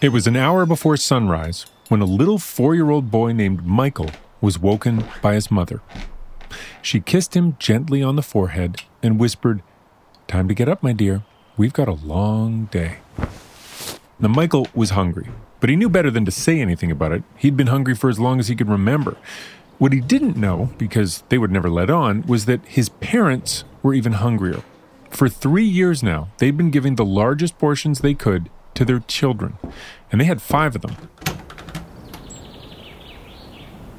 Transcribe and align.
It 0.00 0.12
was 0.12 0.26
an 0.26 0.34
hour 0.34 0.64
before 0.64 0.96
sunrise 0.96 1.66
when 1.90 2.00
a 2.00 2.06
little 2.06 2.38
four 2.38 2.74
year 2.74 2.88
old 2.88 3.10
boy 3.10 3.32
named 3.32 3.66
Michael 3.66 4.08
was 4.40 4.58
woken 4.58 5.04
by 5.20 5.34
his 5.34 5.50
mother. 5.50 5.82
She 6.80 7.00
kissed 7.00 7.36
him 7.36 7.54
gently 7.58 8.02
on 8.02 8.16
the 8.16 8.22
forehead 8.22 8.80
and 9.02 9.20
whispered, 9.20 9.62
Time 10.26 10.48
to 10.48 10.54
get 10.54 10.70
up, 10.70 10.82
my 10.82 10.94
dear. 10.94 11.22
We've 11.58 11.74
got 11.74 11.86
a 11.86 11.92
long 11.92 12.64
day. 12.70 13.00
Now, 14.18 14.28
Michael 14.28 14.68
was 14.74 14.90
hungry, 14.90 15.28
but 15.60 15.68
he 15.68 15.76
knew 15.76 15.90
better 15.90 16.10
than 16.10 16.24
to 16.24 16.30
say 16.30 16.62
anything 16.62 16.90
about 16.90 17.12
it. 17.12 17.22
He'd 17.36 17.56
been 17.56 17.66
hungry 17.66 17.94
for 17.94 18.08
as 18.08 18.18
long 18.18 18.40
as 18.40 18.48
he 18.48 18.56
could 18.56 18.70
remember. 18.70 19.18
What 19.76 19.92
he 19.92 20.00
didn't 20.00 20.38
know, 20.38 20.70
because 20.78 21.24
they 21.28 21.36
would 21.36 21.52
never 21.52 21.68
let 21.68 21.90
on, 21.90 22.22
was 22.22 22.46
that 22.46 22.64
his 22.64 22.88
parents 22.88 23.64
were 23.82 23.92
even 23.92 24.12
hungrier. 24.12 24.62
For 25.10 25.28
three 25.28 25.64
years 25.66 26.02
now, 26.02 26.28
they'd 26.38 26.56
been 26.56 26.70
giving 26.70 26.94
the 26.94 27.04
largest 27.04 27.58
portions 27.58 27.98
they 27.98 28.14
could 28.14 28.48
to 28.80 28.84
their 28.86 29.00
children, 29.00 29.58
and 30.10 30.18
they 30.18 30.24
had 30.24 30.40
five 30.40 30.74
of 30.74 30.80
them. 30.80 30.96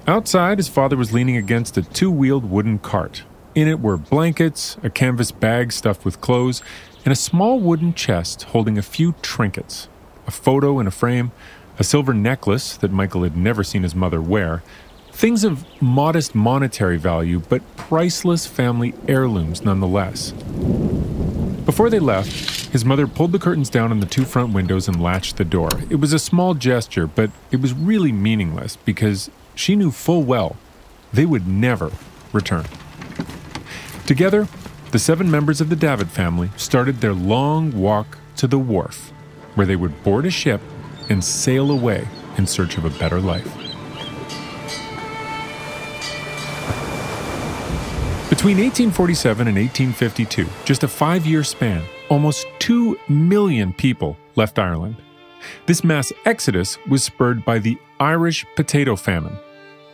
Outside, 0.07 0.57
his 0.57 0.67
father 0.67 0.97
was 0.97 1.13
leaning 1.13 1.37
against 1.37 1.77
a 1.77 1.83
two 1.83 2.09
wheeled 2.09 2.49
wooden 2.49 2.79
cart. 2.79 3.21
In 3.53 3.67
it 3.67 3.79
were 3.79 3.95
blankets, 3.95 4.77
a 4.81 4.89
canvas 4.89 5.31
bag 5.31 5.71
stuffed 5.71 6.03
with 6.03 6.19
clothes, 6.19 6.63
and 7.05 7.11
a 7.11 7.15
small 7.15 7.59
wooden 7.59 7.93
chest 7.93 8.41
holding 8.41 8.79
a 8.79 8.81
few 8.81 9.13
trinkets 9.21 9.87
a 10.25 10.31
photo 10.31 10.79
in 10.79 10.87
a 10.87 10.91
frame, 10.91 11.31
a 11.77 11.83
silver 11.83 12.13
necklace 12.13 12.75
that 12.77 12.91
Michael 12.91 13.21
had 13.21 13.37
never 13.37 13.63
seen 13.63 13.83
his 13.83 13.93
mother 13.93 14.21
wear, 14.21 14.63
things 15.11 15.43
of 15.43 15.63
modest 15.79 16.33
monetary 16.33 16.97
value, 16.97 17.39
but 17.49 17.61
priceless 17.75 18.47
family 18.47 18.95
heirlooms 19.07 19.63
nonetheless. 19.63 20.33
Before 21.65 21.89
they 21.89 21.99
left, 21.99 22.71
his 22.71 22.83
mother 22.83 23.05
pulled 23.05 23.31
the 23.31 23.39
curtains 23.39 23.69
down 23.69 23.91
on 23.91 23.99
the 23.99 24.05
two 24.05 24.25
front 24.25 24.53
windows 24.53 24.87
and 24.87 25.01
latched 25.01 25.37
the 25.37 25.45
door. 25.45 25.69
It 25.89 25.97
was 25.97 26.11
a 26.11 26.19
small 26.19 26.53
gesture, 26.53 27.05
but 27.05 27.29
it 27.51 27.61
was 27.61 27.73
really 27.73 28.11
meaningless 28.11 28.77
because 28.77 29.29
she 29.53 29.75
knew 29.75 29.91
full 29.91 30.23
well 30.23 30.57
they 31.13 31.25
would 31.25 31.47
never 31.47 31.91
return. 32.33 32.65
Together, 34.07 34.47
the 34.91 34.99
seven 34.99 35.29
members 35.29 35.61
of 35.61 35.69
the 35.69 35.75
Davitt 35.75 36.09
family 36.09 36.49
started 36.57 36.99
their 36.99 37.13
long 37.13 37.71
walk 37.71 38.17
to 38.37 38.47
the 38.47 38.59
wharf, 38.59 39.11
where 39.55 39.67
they 39.67 39.75
would 39.75 40.03
board 40.03 40.25
a 40.25 40.31
ship 40.31 40.61
and 41.09 41.23
sail 41.23 41.69
away 41.69 42.07
in 42.37 42.47
search 42.47 42.77
of 42.77 42.85
a 42.85 42.99
better 42.99 43.19
life. 43.19 43.70
Between 48.41 48.57
1847 48.57 49.47
and 49.49 49.55
1852, 49.55 50.47
just 50.65 50.81
a 50.81 50.87
five 50.87 51.27
year 51.27 51.43
span, 51.43 51.83
almost 52.09 52.47
2 52.57 52.97
million 53.07 53.71
people 53.71 54.17
left 54.35 54.57
Ireland. 54.57 54.95
This 55.67 55.83
mass 55.83 56.11
exodus 56.25 56.79
was 56.89 57.03
spurred 57.03 57.45
by 57.45 57.59
the 57.59 57.77
Irish 57.99 58.43
potato 58.55 58.95
famine. 58.95 59.37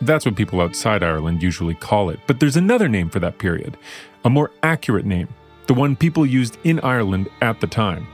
That's 0.00 0.24
what 0.24 0.34
people 0.34 0.62
outside 0.62 1.02
Ireland 1.02 1.42
usually 1.42 1.74
call 1.74 2.08
it, 2.08 2.20
but 2.26 2.40
there's 2.40 2.56
another 2.56 2.88
name 2.88 3.10
for 3.10 3.20
that 3.20 3.36
period, 3.36 3.76
a 4.24 4.30
more 4.30 4.50
accurate 4.62 5.04
name, 5.04 5.28
the 5.66 5.74
one 5.74 5.94
people 5.94 6.24
used 6.24 6.56
in 6.64 6.80
Ireland 6.80 7.28
at 7.42 7.60
the 7.60 7.66
time 7.66 8.06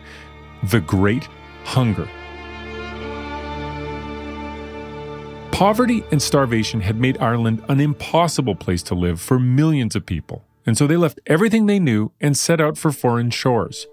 the 0.65 0.81
Great 0.81 1.29
Hunger. 1.63 2.09
Poverty 5.55 6.03
and 6.11 6.21
starvation 6.21 6.81
had 6.81 7.01
made 7.01 7.17
Ireland 7.19 7.63
an 7.69 7.79
impossible 7.79 8.57
place 8.57 8.83
to 8.83 8.97
live 8.97 9.21
for 9.21 9.39
millions 9.39 9.95
of 9.95 10.05
people, 10.05 10.43
and 10.67 10.77
so 10.77 10.89
they 10.89 10.97
left 10.97 11.21
everything 11.27 11.67
they 11.67 11.79
knew 11.79 12.11
and 12.21 12.37
set 12.37 12.61
out 12.61 12.77
for 12.77 12.91
foreign 12.91 13.31
shores. 13.31 13.87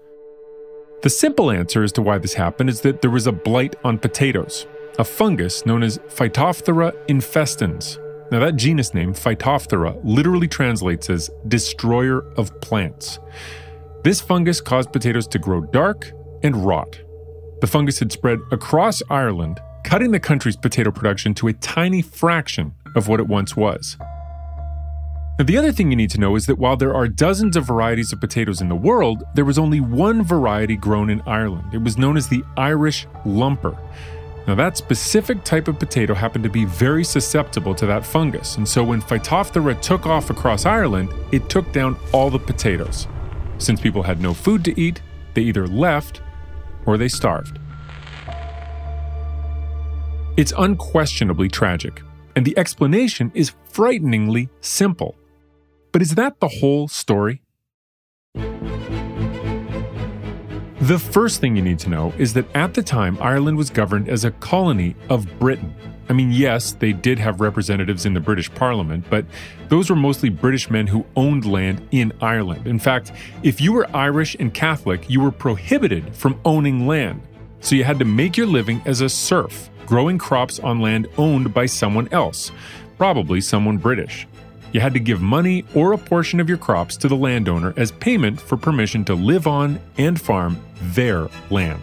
The 1.02 1.08
simple 1.08 1.52
answer 1.52 1.84
as 1.84 1.92
to 1.92 2.02
why 2.02 2.18
this 2.18 2.34
happened 2.34 2.68
is 2.68 2.80
that 2.80 3.00
there 3.00 3.12
was 3.12 3.28
a 3.28 3.32
blight 3.32 3.76
on 3.84 4.00
potatoes, 4.00 4.66
a 4.98 5.04
fungus 5.04 5.64
known 5.64 5.84
as 5.84 5.98
Phytophthora 5.98 6.94
infestans. 7.06 7.96
Now, 8.32 8.40
that 8.40 8.56
genus 8.56 8.92
name, 8.92 9.14
Phytophthora, 9.14 10.00
literally 10.02 10.48
translates 10.48 11.08
as 11.10 11.30
destroyer 11.46 12.24
of 12.36 12.60
plants. 12.60 13.20
This 14.02 14.20
fungus 14.20 14.60
caused 14.60 14.92
potatoes 14.92 15.28
to 15.28 15.38
grow 15.38 15.60
dark 15.60 16.10
and 16.42 16.66
rot. 16.66 16.98
The 17.60 17.68
fungus 17.68 18.00
had 18.00 18.10
spread 18.10 18.40
across 18.50 19.00
Ireland, 19.08 19.60
cutting 19.84 20.10
the 20.10 20.20
country's 20.20 20.56
potato 20.56 20.90
production 20.90 21.34
to 21.34 21.48
a 21.48 21.52
tiny 21.52 22.02
fraction 22.02 22.74
of 22.94 23.08
what 23.08 23.20
it 23.20 23.26
once 23.26 23.56
was. 23.56 23.96
Now, 25.38 25.46
the 25.46 25.56
other 25.56 25.72
thing 25.72 25.90
you 25.90 25.96
need 25.96 26.10
to 26.10 26.20
know 26.20 26.36
is 26.36 26.46
that 26.46 26.58
while 26.58 26.76
there 26.76 26.94
are 26.94 27.08
dozens 27.08 27.56
of 27.56 27.64
varieties 27.64 28.12
of 28.12 28.20
potatoes 28.20 28.60
in 28.60 28.68
the 28.68 28.76
world, 28.76 29.24
there 29.34 29.46
was 29.46 29.58
only 29.58 29.80
one 29.80 30.22
variety 30.22 30.76
grown 30.76 31.08
in 31.08 31.22
Ireland. 31.22 31.72
It 31.72 31.82
was 31.82 31.96
known 31.96 32.16
as 32.16 32.28
the 32.28 32.44
Irish 32.56 33.06
lumper. 33.24 33.76
Now, 34.46 34.54
that 34.56 34.76
specific 34.76 35.42
type 35.44 35.68
of 35.68 35.78
potato 35.78 36.14
happened 36.14 36.44
to 36.44 36.50
be 36.50 36.64
very 36.64 37.04
susceptible 37.04 37.74
to 37.76 37.86
that 37.86 38.04
fungus, 38.04 38.56
and 38.56 38.68
so 38.68 38.82
when 38.82 39.00
Phytophthora 39.00 39.80
took 39.80 40.04
off 40.04 40.30
across 40.30 40.66
Ireland, 40.66 41.10
it 41.30 41.48
took 41.48 41.72
down 41.72 41.96
all 42.12 42.28
the 42.28 42.38
potatoes. 42.38 43.06
Since 43.58 43.80
people 43.80 44.02
had 44.02 44.20
no 44.20 44.34
food 44.34 44.64
to 44.64 44.80
eat, 44.80 45.00
they 45.34 45.42
either 45.42 45.66
left 45.66 46.20
or 46.86 46.98
they 46.98 47.08
starved. 47.08 47.58
It's 50.42 50.52
unquestionably 50.58 51.48
tragic, 51.48 52.02
and 52.34 52.44
the 52.44 52.58
explanation 52.58 53.30
is 53.32 53.52
frighteningly 53.68 54.48
simple. 54.60 55.14
But 55.92 56.02
is 56.02 56.16
that 56.16 56.40
the 56.40 56.48
whole 56.48 56.88
story? 56.88 57.42
The 60.80 60.98
first 60.98 61.40
thing 61.40 61.54
you 61.54 61.62
need 61.62 61.78
to 61.78 61.90
know 61.90 62.12
is 62.18 62.34
that 62.34 62.46
at 62.56 62.74
the 62.74 62.82
time, 62.82 63.18
Ireland 63.20 63.56
was 63.56 63.70
governed 63.70 64.08
as 64.08 64.24
a 64.24 64.32
colony 64.32 64.96
of 65.08 65.28
Britain. 65.38 65.76
I 66.08 66.12
mean, 66.12 66.32
yes, 66.32 66.72
they 66.72 66.92
did 66.92 67.20
have 67.20 67.40
representatives 67.40 68.04
in 68.04 68.12
the 68.12 68.18
British 68.18 68.52
Parliament, 68.52 69.04
but 69.08 69.24
those 69.68 69.90
were 69.90 69.94
mostly 69.94 70.28
British 70.28 70.68
men 70.68 70.88
who 70.88 71.06
owned 71.14 71.44
land 71.44 71.86
in 71.92 72.12
Ireland. 72.20 72.66
In 72.66 72.80
fact, 72.80 73.12
if 73.44 73.60
you 73.60 73.72
were 73.72 73.86
Irish 73.96 74.34
and 74.40 74.52
Catholic, 74.52 75.08
you 75.08 75.20
were 75.20 75.30
prohibited 75.30 76.16
from 76.16 76.40
owning 76.44 76.88
land. 76.88 77.22
So 77.60 77.76
you 77.76 77.84
had 77.84 78.00
to 78.00 78.04
make 78.04 78.36
your 78.36 78.48
living 78.48 78.82
as 78.86 79.02
a 79.02 79.08
serf, 79.08 79.70
growing 79.86 80.18
crops 80.18 80.58
on 80.58 80.80
land 80.80 81.08
owned 81.18 81.52
by 81.52 81.66
someone 81.66 82.08
else, 82.12 82.50
probably 82.98 83.40
someone 83.40 83.78
British. 83.78 84.26
You 84.72 84.80
had 84.80 84.94
to 84.94 85.00
give 85.00 85.20
money 85.20 85.64
or 85.74 85.92
a 85.92 85.98
portion 85.98 86.40
of 86.40 86.48
your 86.48 86.58
crops 86.58 86.96
to 86.98 87.08
the 87.08 87.16
landowner 87.16 87.74
as 87.76 87.92
payment 87.92 88.40
for 88.40 88.56
permission 88.56 89.04
to 89.04 89.14
live 89.14 89.46
on 89.46 89.78
and 89.98 90.20
farm 90.20 90.58
their 90.80 91.28
land. 91.50 91.82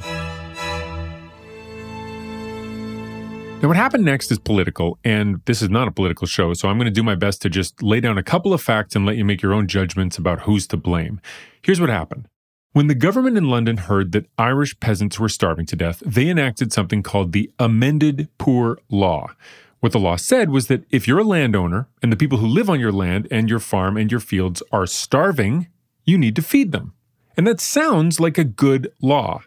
Now, 3.61 3.67
what 3.67 3.75
happened 3.75 4.05
next 4.05 4.31
is 4.31 4.39
political, 4.39 4.97
and 5.03 5.41
this 5.45 5.61
is 5.61 5.69
not 5.69 5.87
a 5.89 5.91
political 5.91 6.25
show, 6.25 6.53
so 6.53 6.69
I'm 6.69 6.77
going 6.77 6.85
to 6.85 6.91
do 6.91 7.03
my 7.03 7.15
best 7.15 7.41
to 7.41 7.49
just 7.49 7.83
lay 7.83 7.99
down 7.99 8.17
a 8.17 8.23
couple 8.23 8.53
of 8.53 8.61
facts 8.61 8.95
and 8.95 9.05
let 9.05 9.17
you 9.17 9.25
make 9.25 9.41
your 9.41 9.53
own 9.53 9.67
judgments 9.67 10.17
about 10.17 10.41
who's 10.41 10.65
to 10.67 10.77
blame. 10.77 11.19
Here's 11.61 11.81
what 11.81 11.89
happened. 11.89 12.29
When 12.71 12.85
the 12.85 12.93
government 12.93 13.35
in 13.35 13.49
London 13.49 13.77
heard 13.77 14.11
that 14.11 14.29
Irish 14.37 14.79
peasants 14.79 15.19
were 15.19 15.27
starving 15.27 15.65
to 15.67 15.75
death, 15.75 16.03
they 16.05 16.29
enacted 16.29 16.71
something 16.71 17.01
called 17.01 17.31
the 17.31 17.51
Amended 17.57 18.29
Poor 18.37 18.77
Law. 18.91 19.31
What 19.79 19.91
the 19.91 19.99
law 19.99 20.17
said 20.17 20.51
was 20.51 20.67
that 20.67 20.85
if 20.91 21.07
you're 21.07 21.17
a 21.17 21.23
landowner 21.23 21.89
and 22.03 22.11
the 22.11 22.15
people 22.15 22.37
who 22.37 22.45
live 22.45 22.69
on 22.69 22.79
your 22.79 22.91
land 22.91 23.27
and 23.31 23.49
your 23.49 23.57
farm 23.59 23.97
and 23.97 24.11
your 24.11 24.19
fields 24.19 24.61
are 24.71 24.85
starving, 24.85 25.67
you 26.05 26.15
need 26.15 26.35
to 26.35 26.43
feed 26.43 26.71
them. 26.71 26.93
And 27.35 27.47
that 27.47 27.59
sounds 27.59 28.19
like 28.19 28.37
a 28.37 28.43
good 28.43 28.93
law, 29.01 29.41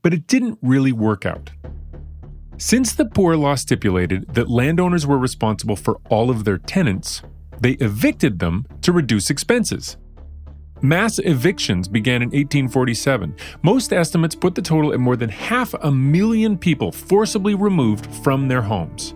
but 0.00 0.14
it 0.14 0.26
didn't 0.26 0.58
really 0.62 0.92
work 0.92 1.26
out. 1.26 1.50
Since 2.56 2.94
the 2.94 3.04
poor 3.04 3.36
law 3.36 3.56
stipulated 3.56 4.32
that 4.32 4.48
landowners 4.48 5.06
were 5.06 5.18
responsible 5.18 5.76
for 5.76 6.00
all 6.08 6.30
of 6.30 6.44
their 6.44 6.56
tenants, 6.56 7.20
they 7.60 7.72
evicted 7.72 8.38
them 8.38 8.64
to 8.80 8.92
reduce 8.92 9.28
expenses. 9.28 9.98
Mass 10.82 11.18
evictions 11.18 11.88
began 11.88 12.16
in 12.16 12.28
1847. 12.28 13.34
Most 13.62 13.92
estimates 13.92 14.34
put 14.34 14.54
the 14.54 14.62
total 14.62 14.92
at 14.92 15.00
more 15.00 15.16
than 15.16 15.30
half 15.30 15.72
a 15.74 15.90
million 15.90 16.58
people 16.58 16.92
forcibly 16.92 17.54
removed 17.54 18.12
from 18.22 18.48
their 18.48 18.62
homes. 18.62 19.14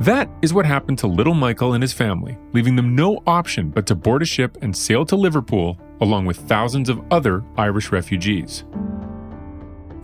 That 0.00 0.30
is 0.42 0.54
what 0.54 0.64
happened 0.64 0.98
to 1.00 1.06
little 1.06 1.34
Michael 1.34 1.74
and 1.74 1.82
his 1.82 1.92
family, 1.92 2.38
leaving 2.52 2.76
them 2.76 2.94
no 2.94 3.22
option 3.26 3.68
but 3.68 3.86
to 3.88 3.94
board 3.94 4.22
a 4.22 4.24
ship 4.24 4.56
and 4.62 4.74
sail 4.74 5.04
to 5.04 5.16
Liverpool 5.16 5.78
along 6.00 6.24
with 6.24 6.38
thousands 6.38 6.88
of 6.88 7.02
other 7.10 7.44
Irish 7.58 7.92
refugees. 7.92 8.64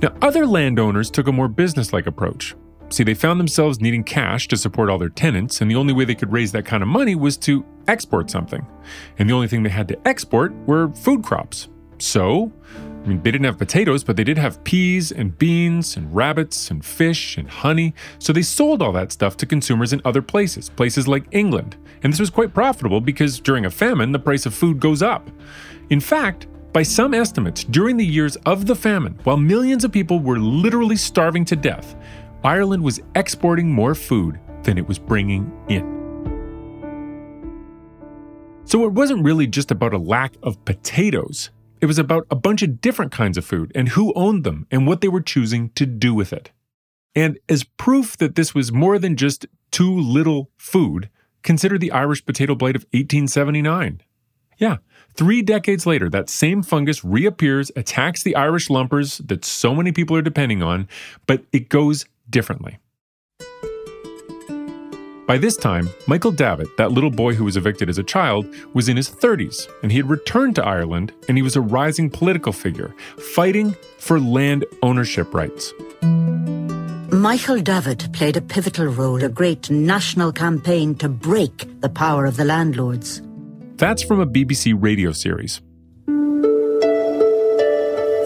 Now, 0.03 0.15
other 0.21 0.47
landowners 0.47 1.11
took 1.11 1.29
a 1.29 1.33
more 1.33 1.49
businesslike 1.49 2.07
approach. 2.07 2.55
See, 2.89 3.03
they 3.05 3.15
found 3.15 3.41
themselves 3.41 3.81
needing 3.81 4.05
cash 4.05 4.47
to 4.49 4.57
support 4.57 4.89
all 4.89 4.99
their 4.99 5.09
tenants, 5.09 5.61
and 5.61 5.71
the 5.71 5.75
only 5.75 5.93
way 5.93 6.05
they 6.05 6.15
could 6.15 6.33
raise 6.33 6.53
that 6.53 6.65
kind 6.65 6.83
of 6.83 6.89
money 6.89 7.15
was 7.15 7.37
to 7.39 7.65
export 7.89 8.31
something. 8.31 8.65
And 9.19 9.29
the 9.29 9.35
only 9.35 9.49
thing 9.49 9.65
they 9.65 9.71
had 9.71 9.89
to 9.89 10.09
export 10.09 10.55
were 10.67 10.89
food 10.93 11.25
crops. 11.25 11.69
So, 11.99 12.53
I 13.05 13.09
mean, 13.09 13.23
they 13.23 13.31
didn't 13.31 13.47
have 13.47 13.59
potatoes, 13.59 14.05
but 14.05 14.17
they 14.17 14.25
did 14.25 14.39
have 14.39 14.63
peas 14.65 15.11
and 15.11 15.37
beans 15.37 15.97
and 15.97 16.15
rabbits 16.15 16.71
and 16.71 16.85
fish 16.85 17.37
and 17.37 17.49
honey. 17.49 17.95
So 18.19 18.33
they 18.33 18.43
sold 18.43 18.83
all 18.83 18.93
that 18.93 19.13
stuff 19.13 19.37
to 19.39 19.47
consumers 19.47 19.93
in 19.93 20.01
other 20.05 20.23
places, 20.23 20.69
places 20.69 21.09
like 21.09 21.25
England. 21.33 21.77
And 22.03 22.13
this 22.13 22.21
was 22.21 22.31
quite 22.31 22.55
profitable 22.55 23.01
because 23.01 23.41
during 23.41 23.65
a 23.65 23.71
famine, 23.71 24.13
the 24.13 24.19
price 24.19 24.47
of 24.47 24.55
food 24.55 24.79
goes 24.79 25.03
up. 25.03 25.29
In 25.91 26.01
fact, 26.01 26.47
By 26.77 26.83
some 26.83 27.15
estimates, 27.15 27.65
during 27.65 27.97
the 27.97 28.05
years 28.05 28.37
of 28.45 28.67
the 28.67 28.75
famine, 28.75 29.19
while 29.25 29.39
millions 29.39 29.83
of 29.83 29.93
people 29.93 30.21
were 30.21 30.39
literally 30.39 30.97
starving 30.97 31.43
to 31.47 31.57
death, 31.57 31.97
Ireland 32.47 32.85
was 32.85 33.01
exporting 33.17 33.73
more 33.73 33.97
food 33.97 34.39
than 34.63 34.79
it 34.79 34.87
was 34.87 35.01
bringing 35.01 35.51
in. 35.69 35.85
So 38.65 38.85
it 38.85 38.93
wasn't 38.93 39.25
really 39.25 39.49
just 39.49 39.73
about 39.73 39.93
a 39.93 39.99
lack 39.99 40.35
of 40.45 40.65
potatoes. 40.65 41.51
It 41.81 41.87
was 41.87 41.99
about 41.99 42.25
a 42.31 42.37
bunch 42.37 42.63
of 42.63 42.81
different 42.81 43.11
kinds 43.11 43.37
of 43.37 43.45
food 43.45 43.73
and 43.75 43.89
who 43.89 44.13
owned 44.15 44.45
them 44.45 44.69
and 44.71 44.87
what 44.87 45.01
they 45.01 45.09
were 45.09 45.21
choosing 45.21 45.71
to 45.71 45.87
do 45.87 46.15
with 46.15 46.33
it. 46.33 46.53
And 47.17 47.37
as 47.49 47.65
proof 47.65 48.17
that 48.19 48.37
this 48.37 48.55
was 48.55 48.71
more 48.71 49.01
than 49.01 49.17
just 49.17 49.47
too 49.73 49.93
little 49.93 50.53
food, 50.57 51.11
consider 51.43 51.79
the 51.79 51.91
Irish 51.91 52.25
potato 52.25 52.55
blight 52.55 52.77
of 52.77 52.83
1879. 52.93 54.03
Yeah, 54.57 54.77
three 55.17 55.43
decades 55.43 55.87
later, 55.87 56.09
that 56.11 56.29
same 56.29 56.63
fungus 56.63 57.05
reappears, 57.05 57.71
attacks 57.77 58.23
the 58.23 58.37
Irish 58.37 58.71
lumpers 58.71 59.19
that 59.19 59.45
so 59.45 59.75
many 59.75 59.93
people 59.93 60.17
are 60.17 60.23
depending 60.23 60.63
on, 60.63 60.89
but 61.27 61.45
it 61.53 61.69
goes 61.69 62.07
differently. 62.29 62.79
By 65.27 65.39
this 65.39 65.57
time, 65.57 65.91
Michael 66.07 66.31
Davitt, 66.31 66.77
that 66.77 66.93
little 66.93 67.11
boy 67.11 67.35
who 67.35 67.45
was 67.45 67.57
evicted 67.57 67.89
as 67.89 67.99
a 67.99 68.05
child, 68.05 68.47
was 68.75 68.89
in 68.89 68.97
his 68.97 69.11
30s, 69.11 69.67
and 69.83 69.91
he 69.91 69.99
had 69.99 70.09
returned 70.09 70.55
to 70.55 70.65
Ireland, 70.65 71.13
and 71.27 71.37
he 71.37 71.43
was 71.43 71.57
a 71.57 71.61
rising 71.61 72.09
political 72.11 72.53
figure, 72.53 72.95
fighting 73.35 73.75
for 73.99 74.21
land 74.21 74.65
ownership 74.85 75.35
rights. 75.35 75.73
Michael 77.11 77.61
Davitt 77.61 78.13
played 78.13 78.37
a 78.37 78.41
pivotal 78.41 78.87
role, 78.87 79.25
a 79.25 79.29
great 79.29 79.69
national 79.69 80.31
campaign 80.31 80.95
to 80.97 81.09
break 81.09 81.67
the 81.81 81.89
power 81.89 82.25
of 82.25 82.37
the 82.37 82.45
landlords. 82.45 83.21
That's 83.77 84.03
from 84.03 84.21
a 84.21 84.27
BBC 84.27 84.75
radio 84.75 85.13
series. 85.13 85.61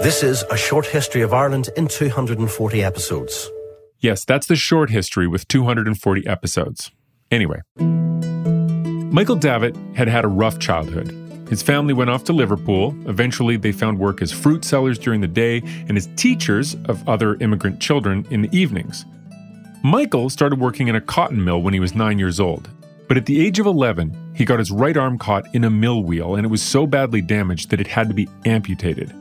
This 0.01 0.23
is 0.23 0.45
a 0.49 0.57
short 0.57 0.87
history 0.87 1.23
of 1.23 1.35
Ireland 1.35 1.71
in 1.77 1.89
240 1.89 2.85
episodes. 2.85 3.51
Yes, 3.99 4.25
that's 4.25 4.47
the 4.47 4.55
short 4.55 4.91
history 4.91 5.27
with 5.27 5.49
240 5.49 6.25
episodes. 6.29 6.93
Anyway, 7.33 7.63
Michael 9.13 9.35
Davitt 9.35 9.75
had 9.97 10.07
had 10.07 10.25
a 10.25 10.29
rough 10.29 10.61
childhood. 10.61 11.11
His 11.49 11.63
family 11.63 11.95
went 11.95 12.11
off 12.11 12.23
to 12.25 12.33
Liverpool. 12.33 12.95
Eventually, 13.09 13.57
they 13.57 13.73
found 13.73 13.99
work 13.99 14.23
as 14.23 14.31
fruit 14.31 14.65
sellers 14.65 15.01
during 15.01 15.21
the 15.21 15.27
day 15.27 15.63
and 15.89 15.97
as 15.97 16.09
teachers 16.15 16.77
of 16.85 17.07
other 17.09 17.35
immigrant 17.41 17.81
children 17.81 18.25
in 18.31 18.43
the 18.43 18.57
evenings. 18.57 19.05
Michael 19.83 20.31
started 20.31 20.61
working 20.61 20.87
in 20.87 20.95
a 20.95 21.01
cotton 21.01 21.45
mill 21.45 21.61
when 21.61 21.75
he 21.75 21.81
was 21.81 21.93
nine 21.93 22.21
years 22.21 22.39
old. 22.39 22.71
But 23.09 23.17
at 23.17 23.27
the 23.27 23.45
age 23.45 23.59
of 23.59 23.67
11, 23.67 24.30
he 24.41 24.47
got 24.47 24.59
his 24.59 24.71
right 24.71 24.97
arm 24.97 25.19
caught 25.19 25.55
in 25.55 25.65
a 25.65 25.71
mill 25.71 26.03
wheel 26.03 26.35
and 26.35 26.47
it 26.47 26.49
was 26.49 26.63
so 26.63 26.87
badly 26.87 27.21
damaged 27.21 27.69
that 27.69 27.79
it 27.79 27.87
had 27.87 28.09
to 28.09 28.15
be 28.15 28.27
amputated. 28.47 29.13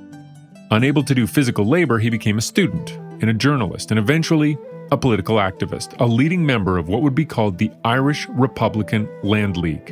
Unable 0.71 1.03
to 1.03 1.13
do 1.13 1.27
physical 1.27 1.65
labor, 1.65 1.99
he 1.99 2.09
became 2.09 2.37
a 2.37 2.41
student 2.41 2.91
and 3.19 3.29
a 3.29 3.33
journalist, 3.33 3.91
and 3.91 3.99
eventually 3.99 4.57
a 4.93 4.97
political 4.97 5.35
activist, 5.35 5.93
a 5.99 6.05
leading 6.05 6.45
member 6.45 6.77
of 6.77 6.87
what 6.87 7.01
would 7.01 7.15
be 7.15 7.25
called 7.25 7.57
the 7.57 7.69
Irish 7.83 8.29
Republican 8.29 9.09
Land 9.21 9.57
League. 9.57 9.87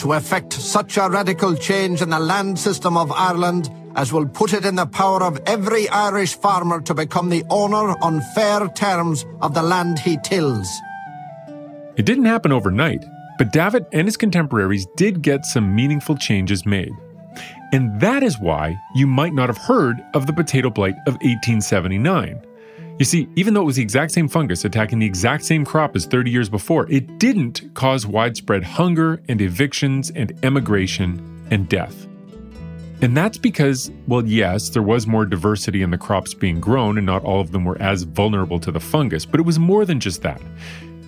To 0.00 0.12
effect 0.12 0.52
such 0.52 0.98
a 0.98 1.08
radical 1.08 1.56
change 1.56 2.02
in 2.02 2.10
the 2.10 2.20
land 2.20 2.58
system 2.58 2.98
of 2.98 3.10
Ireland 3.10 3.70
as 3.94 4.12
will 4.12 4.26
put 4.26 4.52
it 4.52 4.66
in 4.66 4.74
the 4.74 4.84
power 4.84 5.22
of 5.22 5.40
every 5.46 5.88
Irish 5.88 6.34
farmer 6.34 6.82
to 6.82 6.92
become 6.92 7.30
the 7.30 7.44
owner 7.48 7.96
on 8.02 8.20
fair 8.34 8.68
terms 8.68 9.24
of 9.40 9.54
the 9.54 9.62
land 9.62 9.98
he 10.00 10.18
tills. 10.22 10.68
It 11.96 12.04
didn't 12.04 12.26
happen 12.26 12.52
overnight, 12.52 13.02
but 13.38 13.52
Davitt 13.52 13.86
and 13.92 14.06
his 14.06 14.16
contemporaries 14.16 14.86
did 14.96 15.22
get 15.22 15.44
some 15.44 15.74
meaningful 15.74 16.16
changes 16.16 16.64
made. 16.64 16.92
And 17.72 18.00
that 18.00 18.22
is 18.22 18.38
why 18.38 18.78
you 18.94 19.06
might 19.06 19.34
not 19.34 19.48
have 19.48 19.58
heard 19.58 19.96
of 20.14 20.26
the 20.26 20.32
potato 20.32 20.70
blight 20.70 20.94
of 21.06 21.14
1879. 21.14 22.40
You 22.98 23.04
see, 23.04 23.28
even 23.36 23.52
though 23.52 23.60
it 23.60 23.66
was 23.66 23.76
the 23.76 23.82
exact 23.82 24.12
same 24.12 24.26
fungus 24.26 24.64
attacking 24.64 25.00
the 25.00 25.06
exact 25.06 25.44
same 25.44 25.66
crop 25.66 25.94
as 25.94 26.06
30 26.06 26.30
years 26.30 26.48
before, 26.48 26.90
it 26.90 27.18
didn't 27.18 27.74
cause 27.74 28.06
widespread 28.06 28.64
hunger 28.64 29.20
and 29.28 29.42
evictions 29.42 30.10
and 30.10 30.32
emigration 30.42 31.46
and 31.50 31.68
death. 31.68 32.06
And 33.02 33.14
that's 33.14 33.36
because, 33.36 33.90
well, 34.08 34.24
yes, 34.26 34.70
there 34.70 34.82
was 34.82 35.06
more 35.06 35.26
diversity 35.26 35.82
in 35.82 35.90
the 35.90 35.98
crops 35.98 36.32
being 36.32 36.58
grown, 36.58 36.96
and 36.96 37.04
not 37.04 37.22
all 37.22 37.42
of 37.42 37.52
them 37.52 37.66
were 37.66 37.76
as 37.82 38.04
vulnerable 38.04 38.58
to 38.60 38.72
the 38.72 38.80
fungus, 38.80 39.26
but 39.26 39.38
it 39.38 39.42
was 39.42 39.58
more 39.58 39.84
than 39.84 40.00
just 40.00 40.22
that. 40.22 40.40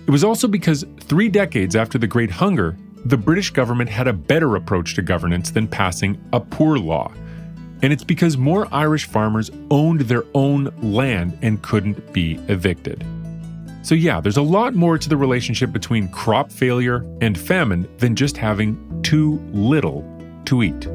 It 0.09 0.11
was 0.11 0.23
also 0.23 0.47
because 0.47 0.83
three 1.01 1.29
decades 1.29 1.75
after 1.75 1.99
the 1.99 2.07
Great 2.07 2.31
Hunger, 2.31 2.75
the 3.05 3.15
British 3.15 3.51
government 3.51 3.91
had 3.91 4.07
a 4.07 4.11
better 4.11 4.55
approach 4.55 4.95
to 4.95 5.03
governance 5.03 5.51
than 5.51 5.67
passing 5.67 6.19
a 6.33 6.39
poor 6.39 6.79
law. 6.79 7.13
And 7.83 7.93
it's 7.93 8.03
because 8.03 8.35
more 8.35 8.67
Irish 8.71 9.05
farmers 9.05 9.51
owned 9.69 10.01
their 10.01 10.23
own 10.33 10.73
land 10.81 11.37
and 11.43 11.61
couldn't 11.61 12.11
be 12.11 12.39
evicted. 12.47 13.05
So, 13.83 13.93
yeah, 13.93 14.19
there's 14.19 14.37
a 14.37 14.41
lot 14.41 14.73
more 14.73 14.97
to 14.97 15.07
the 15.07 15.15
relationship 15.15 15.71
between 15.71 16.07
crop 16.07 16.51
failure 16.51 17.05
and 17.21 17.37
famine 17.37 17.87
than 17.99 18.15
just 18.15 18.35
having 18.35 19.03
too 19.03 19.39
little 19.51 20.03
to 20.45 20.63
eat. 20.63 20.87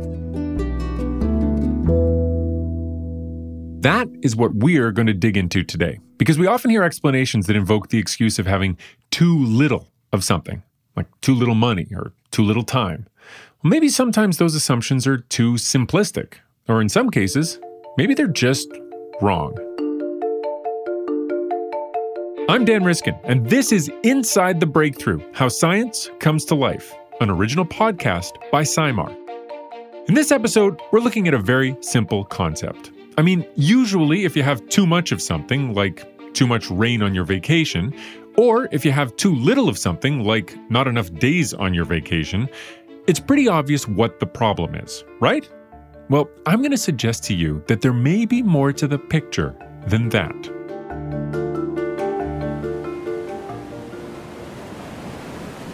That 3.83 4.09
is 4.23 4.35
what 4.35 4.57
we're 4.57 4.91
going 4.91 5.07
to 5.07 5.15
dig 5.15 5.37
into 5.37 5.63
today, 5.63 6.01
because 6.17 6.39
we 6.39 6.47
often 6.47 6.71
hear 6.71 6.83
explanations 6.83 7.47
that 7.47 7.57
invoke 7.57 7.89
the 7.89 7.99
excuse 7.99 8.39
of 8.39 8.47
having 8.47 8.79
too 9.11 9.45
little 9.45 9.89
of 10.13 10.25
something 10.25 10.63
like 10.97 11.07
too 11.21 11.35
little 11.35 11.55
money 11.55 11.89
or 11.95 12.13
too 12.31 12.43
little 12.43 12.63
time. 12.63 13.07
Well, 13.63 13.71
maybe 13.71 13.89
sometimes 13.89 14.39
those 14.39 14.55
assumptions 14.55 15.07
are 15.07 15.19
too 15.19 15.55
simplistic, 15.55 16.35
or 16.69 16.81
in 16.81 16.89
some 16.89 17.11
cases, 17.11 17.59
maybe 17.97 18.15
they're 18.15 18.27
just 18.27 18.69
wrong. 19.21 19.57
I'm 22.49 22.65
Dan 22.65 22.85
Riskin, 22.85 23.17
and 23.25 23.49
this 23.49 23.73
is 23.73 23.91
Inside 24.03 24.61
the 24.61 24.67
Breakthrough 24.67 25.21
How 25.33 25.49
Science 25.49 26.11
Comes 26.21 26.45
to 26.47 26.55
Life, 26.55 26.95
an 27.21 27.31
original 27.31 27.65
podcast 27.65 28.33
by 28.53 28.63
SciMar. 28.63 29.17
In 30.09 30.15
this 30.15 30.31
episode, 30.31 30.81
we're 30.93 31.01
looking 31.01 31.27
at 31.27 31.35
a 31.35 31.39
very 31.39 31.75
simple 31.81 32.25
concept. 32.25 32.91
I 33.17 33.23
mean, 33.23 33.47
usually, 33.55 34.25
if 34.25 34.37
you 34.37 34.43
have 34.43 34.67
too 34.69 34.87
much 34.87 35.13
of 35.13 35.23
something, 35.23 35.73
like 35.73 36.05
too 36.35 36.49
much 36.49 36.69
rain 36.69 37.01
on 37.01 37.15
your 37.15 37.25
vacation, 37.25 37.95
or 38.37 38.69
if 38.73 38.85
you 38.85 38.91
have 38.91 39.15
too 39.15 39.33
little 39.37 39.69
of 39.69 39.79
something, 39.79 40.25
like 40.25 40.57
not 40.69 40.89
enough 40.89 41.13
days 41.15 41.55
on 41.55 41.73
your 41.73 41.85
vacation, 41.85 42.49
it's 43.07 43.21
pretty 43.21 43.47
obvious 43.47 43.87
what 43.87 44.19
the 44.19 44.27
problem 44.27 44.75
is, 44.75 45.05
right? 45.21 45.49
Well, 46.11 46.29
I'm 46.45 46.59
going 46.59 46.73
to 46.73 46.77
suggest 46.77 47.23
to 47.25 47.35
you 47.35 47.63
that 47.69 47.83
there 47.83 47.93
may 47.93 48.27
be 48.27 48.43
more 48.43 48.73
to 48.73 48.89
the 48.89 48.99
picture 48.99 49.55
than 49.87 50.09
that. 50.09 50.35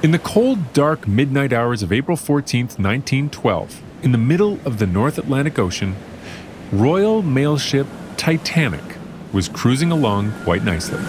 In 0.03 0.11
the 0.11 0.19
cold, 0.19 0.75
dark 0.75 1.09
midnight 1.09 1.55
hours 1.55 1.83
of 1.83 1.91
April 1.91 2.19
14, 2.19 2.67
1912, 2.67 3.83
in 4.03 4.13
the 4.13 4.19
middle 4.19 4.59
of 4.67 4.79
the 4.79 4.87
North 4.87 5.19
Atlantic 5.19 5.59
Ocean, 5.59 5.95
Royal 6.73 7.21
Mail 7.23 7.59
Ship 7.59 7.85
Titanic 8.17 8.85
was 9.33 9.49
cruising 9.49 9.91
along 9.91 10.31
quite 10.45 10.63
nicely. 10.63 11.01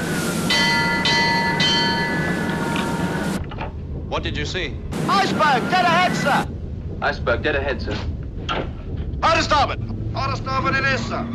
What 4.10 4.24
did 4.24 4.36
you 4.36 4.46
see? 4.46 4.76
Iceberg, 5.08 5.70
dead 5.70 5.86
ahead, 5.86 6.16
sir. 6.16 6.48
Iceberg 7.04 7.44
dead 7.44 7.56
ahead, 7.56 7.80
sir. 7.80 7.96
Out 9.22 9.38
of 9.38 9.44
starboard. 9.44 9.80
Out 10.16 10.32
of 10.32 10.38
starboard 10.38 10.74
it 10.74 10.86
is, 10.86 11.06
sir. 11.06 11.28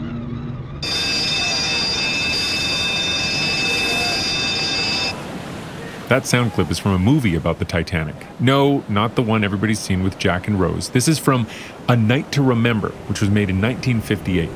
That 6.09 6.25
sound 6.25 6.53
clip 6.53 6.71
is 6.71 6.79
from 6.79 6.93
a 6.93 7.01
movie 7.01 7.35
about 7.35 7.59
the 7.59 7.65
Titanic. 7.65 8.15
No, 8.39 8.85
not 8.89 9.17
the 9.17 9.23
one 9.23 9.43
everybody's 9.43 9.81
seen 9.81 10.05
with 10.05 10.21
Jack 10.21 10.47
and 10.47 10.61
Rose. 10.61 10.91
This 10.91 11.09
is 11.09 11.19
from 11.19 11.49
A 11.89 11.97
Night 11.97 12.31
to 12.31 12.43
Remember, 12.43 12.91
which 13.09 13.21
was 13.21 13.29
made 13.29 13.51
in 13.51 13.61
1958. 13.61 14.49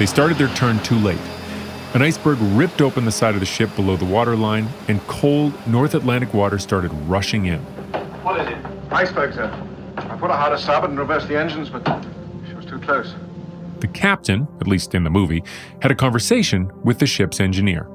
They 0.00 0.06
started 0.06 0.38
their 0.38 0.48
turn 0.56 0.80
too 0.82 0.98
late. 0.98 1.20
An 1.94 2.02
iceberg 2.02 2.38
ripped 2.40 2.80
open 2.82 3.04
the 3.04 3.12
side 3.12 3.34
of 3.34 3.40
the 3.40 3.46
ship 3.46 3.72
below 3.76 3.96
the 3.96 4.04
waterline, 4.04 4.68
and 4.88 5.00
cold 5.06 5.52
North 5.68 5.94
Atlantic 5.94 6.34
water 6.34 6.58
started 6.58 6.92
rushing 7.06 7.46
in. 7.46 7.60
What 8.24 8.40
is 8.40 8.48
it? 8.48 8.58
Iceberg, 8.90 9.34
sir. 9.34 9.67
I 9.98 10.16
put 10.16 10.30
a 10.30 10.34
hard 10.34 10.58
starboard 10.58 10.90
and 10.90 10.98
reversed 10.98 11.28
the 11.28 11.38
engines, 11.38 11.70
but 11.70 11.84
she 12.46 12.54
was 12.54 12.64
too 12.64 12.78
close. 12.78 13.14
The 13.80 13.88
captain, 13.88 14.46
at 14.60 14.66
least 14.66 14.94
in 14.94 15.04
the 15.04 15.10
movie, 15.10 15.42
had 15.82 15.90
a 15.90 15.94
conversation 15.94 16.70
with 16.84 16.98
the 16.98 17.06
ship's 17.06 17.40
engineer. 17.40 17.88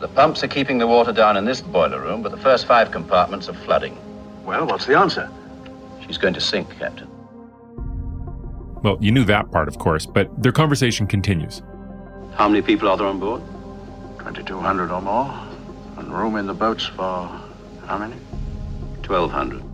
The 0.00 0.08
pumps 0.08 0.44
are 0.44 0.48
keeping 0.48 0.78
the 0.78 0.86
water 0.86 1.12
down 1.12 1.36
in 1.36 1.44
this 1.44 1.60
boiler 1.60 2.00
room, 2.00 2.22
but 2.22 2.30
the 2.30 2.38
first 2.38 2.66
five 2.66 2.90
compartments 2.90 3.48
are 3.48 3.54
flooding. 3.54 3.98
Well, 4.44 4.66
what's 4.66 4.86
the 4.86 4.96
answer? 4.96 5.28
She's 6.06 6.18
going 6.18 6.34
to 6.34 6.40
sink, 6.40 6.70
Captain. 6.78 7.08
Well, 8.82 8.96
you 9.00 9.10
knew 9.10 9.24
that 9.24 9.50
part, 9.50 9.66
of 9.66 9.78
course, 9.78 10.06
but 10.06 10.30
their 10.40 10.52
conversation 10.52 11.08
continues. 11.08 11.62
How 12.34 12.48
many 12.48 12.62
people 12.62 12.88
are 12.88 12.96
there 12.96 13.08
on 13.08 13.18
board? 13.18 13.42
2,200 14.18 14.92
or 14.92 15.02
more. 15.02 15.34
And 15.96 16.12
room 16.12 16.36
in 16.36 16.46
the 16.46 16.54
boats 16.54 16.86
for 16.86 17.28
how 17.86 17.98
many? 17.98 18.14
1,200. 19.06 19.67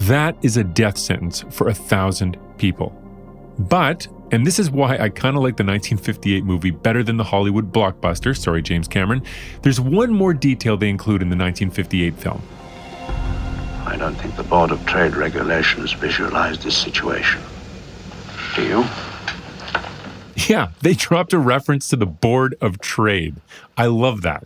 That 0.00 0.36
is 0.42 0.56
a 0.56 0.64
death 0.64 0.98
sentence 0.98 1.44
for 1.50 1.68
a 1.68 1.74
thousand 1.74 2.36
people. 2.58 2.94
But, 3.58 4.06
and 4.30 4.46
this 4.46 4.58
is 4.58 4.70
why 4.70 4.98
I 4.98 5.08
kind 5.08 5.36
of 5.36 5.42
like 5.42 5.56
the 5.56 5.64
1958 5.64 6.44
movie 6.44 6.70
better 6.70 7.02
than 7.02 7.16
the 7.16 7.24
Hollywood 7.24 7.72
blockbuster, 7.72 8.36
sorry, 8.36 8.62
James 8.62 8.88
Cameron, 8.88 9.22
there's 9.62 9.80
one 9.80 10.12
more 10.12 10.34
detail 10.34 10.76
they 10.76 10.90
include 10.90 11.22
in 11.22 11.30
the 11.30 11.36
1958 11.36 12.14
film. 12.14 12.42
I 13.86 13.96
don't 13.96 14.14
think 14.16 14.36
the 14.36 14.42
Board 14.42 14.72
of 14.72 14.84
Trade 14.84 15.14
Regulations 15.16 15.92
visualized 15.92 16.62
this 16.62 16.76
situation. 16.76 17.40
Do 18.54 18.66
you? 18.66 18.84
Yeah, 20.48 20.70
they 20.82 20.92
dropped 20.94 21.32
a 21.32 21.38
reference 21.38 21.88
to 21.88 21.96
the 21.96 22.06
Board 22.06 22.56
of 22.60 22.78
Trade. 22.80 23.36
I 23.76 23.86
love 23.86 24.22
that. 24.22 24.44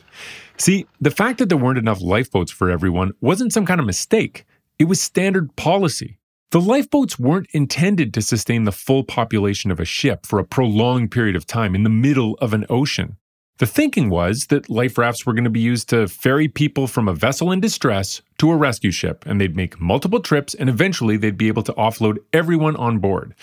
See, 0.56 0.86
the 1.00 1.10
fact 1.10 1.38
that 1.38 1.48
there 1.48 1.58
weren't 1.58 1.78
enough 1.78 2.00
lifeboats 2.00 2.52
for 2.52 2.70
everyone 2.70 3.12
wasn't 3.20 3.52
some 3.52 3.66
kind 3.66 3.80
of 3.80 3.86
mistake. 3.86 4.44
It 4.80 4.88
was 4.88 4.98
standard 4.98 5.54
policy. 5.56 6.16
The 6.52 6.60
lifeboats 6.60 7.18
weren't 7.18 7.48
intended 7.52 8.14
to 8.14 8.22
sustain 8.22 8.64
the 8.64 8.72
full 8.72 9.04
population 9.04 9.70
of 9.70 9.78
a 9.78 9.84
ship 9.84 10.24
for 10.24 10.38
a 10.38 10.44
prolonged 10.44 11.10
period 11.10 11.36
of 11.36 11.46
time 11.46 11.74
in 11.74 11.82
the 11.82 11.90
middle 11.90 12.38
of 12.40 12.54
an 12.54 12.64
ocean. 12.70 13.18
The 13.58 13.66
thinking 13.66 14.08
was 14.08 14.46
that 14.46 14.70
life 14.70 14.96
rafts 14.96 15.26
were 15.26 15.34
going 15.34 15.44
to 15.44 15.50
be 15.50 15.60
used 15.60 15.90
to 15.90 16.08
ferry 16.08 16.48
people 16.48 16.86
from 16.86 17.08
a 17.08 17.14
vessel 17.14 17.52
in 17.52 17.60
distress 17.60 18.22
to 18.38 18.50
a 18.50 18.56
rescue 18.56 18.90
ship, 18.90 19.22
and 19.26 19.38
they'd 19.38 19.54
make 19.54 19.78
multiple 19.82 20.18
trips, 20.18 20.54
and 20.54 20.70
eventually 20.70 21.18
they'd 21.18 21.36
be 21.36 21.48
able 21.48 21.62
to 21.64 21.74
offload 21.74 22.16
everyone 22.32 22.76
on 22.76 23.00
board. 23.00 23.34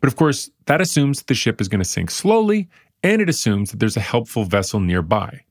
But 0.00 0.08
of 0.08 0.16
course, 0.16 0.50
that 0.64 0.80
assumes 0.80 1.24
the 1.24 1.34
ship 1.34 1.60
is 1.60 1.68
going 1.68 1.82
to 1.82 1.84
sink 1.84 2.10
slowly, 2.10 2.70
and 3.02 3.20
it 3.20 3.28
assumes 3.28 3.70
that 3.70 3.80
there's 3.80 3.98
a 3.98 4.00
helpful 4.00 4.44
vessel 4.44 4.80
nearby. 4.80 5.42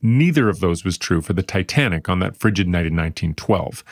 Neither 0.00 0.48
of 0.48 0.60
those 0.60 0.84
was 0.84 0.96
true 0.96 1.20
for 1.20 1.32
the 1.32 1.42
Titanic 1.42 2.08
on 2.08 2.20
that 2.20 2.36
frigid 2.36 2.68
night 2.68 2.86
in 2.86 2.94
1912. 2.94 3.82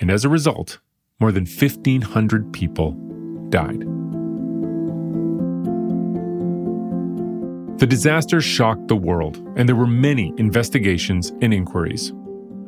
And 0.00 0.10
as 0.10 0.24
a 0.24 0.28
result, 0.28 0.78
more 1.20 1.30
than 1.30 1.44
1,500 1.44 2.52
people 2.52 2.92
died. 3.50 3.84
The 7.78 7.86
disaster 7.86 8.40
shocked 8.40 8.88
the 8.88 8.96
world, 8.96 9.36
and 9.56 9.68
there 9.68 9.76
were 9.76 9.86
many 9.86 10.34
investigations 10.36 11.32
and 11.40 11.54
inquiries. 11.54 12.12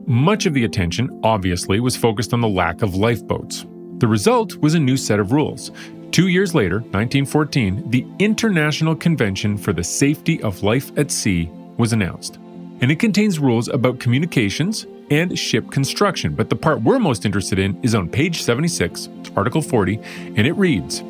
Much 0.06 0.46
of 0.46 0.54
the 0.54 0.64
attention, 0.64 1.20
obviously, 1.22 1.80
was 1.80 1.96
focused 1.96 2.32
on 2.32 2.40
the 2.40 2.48
lack 2.48 2.82
of 2.82 2.94
lifeboats. 2.94 3.66
The 3.98 4.08
result 4.08 4.56
was 4.56 4.74
a 4.74 4.80
new 4.80 4.96
set 4.96 5.20
of 5.20 5.32
rules. 5.32 5.70
Two 6.10 6.28
years 6.28 6.54
later, 6.54 6.76
1914, 6.78 7.90
the 7.90 8.06
International 8.18 8.94
Convention 8.94 9.56
for 9.56 9.72
the 9.72 9.84
Safety 9.84 10.42
of 10.42 10.62
Life 10.62 10.90
at 10.98 11.10
Sea 11.10 11.48
was 11.78 11.92
announced. 11.92 12.36
And 12.80 12.90
it 12.90 12.98
contains 12.98 13.38
rules 13.38 13.68
about 13.68 14.00
communications 14.00 14.86
and 15.12 15.38
ship 15.38 15.70
construction. 15.70 16.34
But 16.34 16.48
the 16.48 16.56
part 16.56 16.82
we're 16.82 16.98
most 16.98 17.26
interested 17.26 17.58
in 17.58 17.78
is 17.82 17.94
on 17.94 18.08
page 18.08 18.42
76, 18.42 19.10
Article 19.36 19.60
40, 19.60 20.00
and 20.36 20.46
it 20.46 20.54
reads 20.54 21.02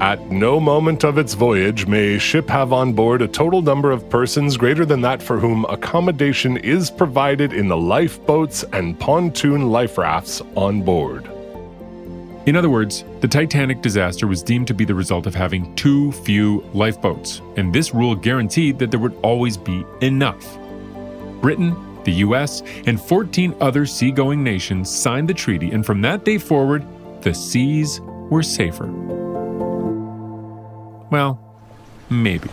at 0.00 0.30
no 0.30 0.60
moment 0.60 1.04
of 1.04 1.18
its 1.18 1.34
voyage 1.34 1.86
may 1.86 2.14
a 2.14 2.18
ship 2.20 2.48
have 2.48 2.72
on 2.72 2.92
board 2.92 3.20
a 3.20 3.26
total 3.26 3.60
number 3.60 3.90
of 3.90 4.08
persons 4.08 4.56
greater 4.56 4.86
than 4.86 5.00
that 5.00 5.20
for 5.20 5.40
whom 5.40 5.64
accommodation 5.64 6.56
is 6.58 6.88
provided 6.88 7.52
in 7.52 7.66
the 7.66 7.76
lifeboats 7.76 8.64
and 8.72 8.98
pontoon 9.00 9.70
life 9.70 9.98
rafts 9.98 10.40
on 10.54 10.82
board. 10.82 11.28
In 12.46 12.54
other 12.54 12.70
words, 12.70 13.04
the 13.20 13.28
Titanic 13.28 13.82
disaster 13.82 14.26
was 14.26 14.42
deemed 14.42 14.68
to 14.68 14.74
be 14.74 14.84
the 14.84 14.94
result 14.94 15.26
of 15.26 15.34
having 15.34 15.74
too 15.74 16.12
few 16.12 16.64
lifeboats, 16.72 17.42
and 17.56 17.74
this 17.74 17.92
rule 17.92 18.14
guaranteed 18.14 18.78
that 18.78 18.90
there 18.92 19.00
would 19.00 19.18
always 19.22 19.56
be 19.56 19.84
enough. 20.00 20.56
Britain, 21.42 21.74
the 22.08 22.24
US, 22.24 22.62
and 22.86 22.98
14 22.98 23.54
other 23.60 23.84
seagoing 23.84 24.42
nations 24.42 24.88
signed 24.88 25.28
the 25.28 25.34
treaty, 25.34 25.70
and 25.72 25.84
from 25.84 26.00
that 26.00 26.24
day 26.24 26.38
forward, 26.38 26.82
the 27.20 27.34
seas 27.34 28.00
were 28.30 28.42
safer. 28.42 28.86
Well, 31.10 31.38
maybe. 32.08 32.48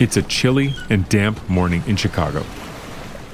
It's 0.00 0.16
a 0.16 0.22
chilly 0.22 0.74
and 0.88 1.06
damp 1.10 1.46
morning 1.46 1.82
in 1.86 1.96
Chicago. 1.96 2.42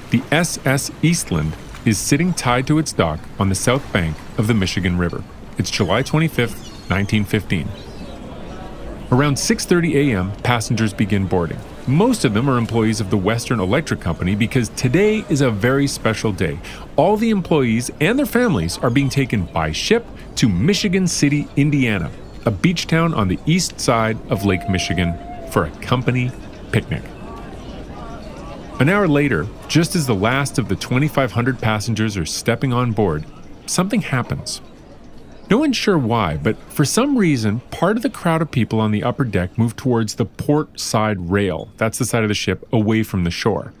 The 0.09 0.21
SS 0.31 0.91
Eastland 1.01 1.55
is 1.85 1.97
sitting 1.97 2.33
tied 2.33 2.67
to 2.67 2.77
its 2.77 2.91
dock 2.91 3.19
on 3.39 3.47
the 3.47 3.55
south 3.55 3.85
bank 3.93 4.17
of 4.37 4.47
the 4.47 4.53
Michigan 4.53 4.97
River. 4.97 5.23
It's 5.57 5.69
July 5.69 6.03
25th, 6.03 6.57
1915. 6.89 7.69
Around 9.11 9.35
6:30 9.35 9.95
a.m., 9.95 10.31
passengers 10.43 10.93
begin 10.93 11.25
boarding. 11.27 11.59
Most 11.87 12.25
of 12.25 12.33
them 12.33 12.49
are 12.49 12.57
employees 12.57 12.99
of 12.99 13.11
the 13.11 13.17
Western 13.17 13.59
Electric 13.59 14.01
Company 14.01 14.33
because 14.33 14.69
today 14.69 15.23
is 15.29 15.41
a 15.41 15.51
very 15.51 15.85
special 15.85 16.31
day. 16.31 16.59
All 16.95 17.15
the 17.15 17.29
employees 17.29 17.91
and 18.01 18.17
their 18.17 18.25
families 18.25 18.79
are 18.79 18.89
being 18.89 19.07
taken 19.07 19.45
by 19.45 19.71
ship 19.71 20.03
to 20.37 20.49
Michigan 20.49 21.05
City, 21.05 21.47
Indiana, 21.55 22.09
a 22.43 22.49
beach 22.49 22.87
town 22.87 23.13
on 23.13 23.27
the 23.27 23.37
east 23.45 23.79
side 23.79 24.17
of 24.31 24.45
Lake 24.45 24.67
Michigan, 24.67 25.13
for 25.51 25.65
a 25.65 25.69
company 25.81 26.31
picnic. 26.71 27.03
An 28.79 28.89
hour 28.89 29.07
later, 29.07 29.45
just 29.67 29.95
as 29.95 30.07
the 30.07 30.15
last 30.15 30.57
of 30.57 30.69
the 30.69 30.75
2,500 30.75 31.59
passengers 31.59 32.17
are 32.17 32.25
stepping 32.25 32.73
on 32.73 32.93
board, 32.93 33.25
something 33.67 34.01
happens. 34.01 34.59
No 35.47 35.59
one's 35.59 35.77
sure 35.77 35.97
why, 35.97 36.37
but 36.37 36.57
for 36.71 36.85
some 36.85 37.15
reason, 37.15 37.59
part 37.69 37.97
of 37.97 38.03
the 38.03 38.09
crowd 38.09 38.41
of 38.41 38.49
people 38.49 38.79
on 38.79 38.91
the 38.91 39.03
upper 39.03 39.23
deck 39.23 39.57
moved 39.59 39.77
towards 39.77 40.15
the 40.15 40.25
port 40.25 40.79
side 40.79 41.29
rail. 41.29 41.69
That's 41.77 41.99
the 41.99 42.05
side 42.05 42.23
of 42.23 42.29
the 42.29 42.33
ship 42.35 42.67
away 42.73 43.03
from 43.03 43.23
the 43.23 43.31
shore. 43.31 43.71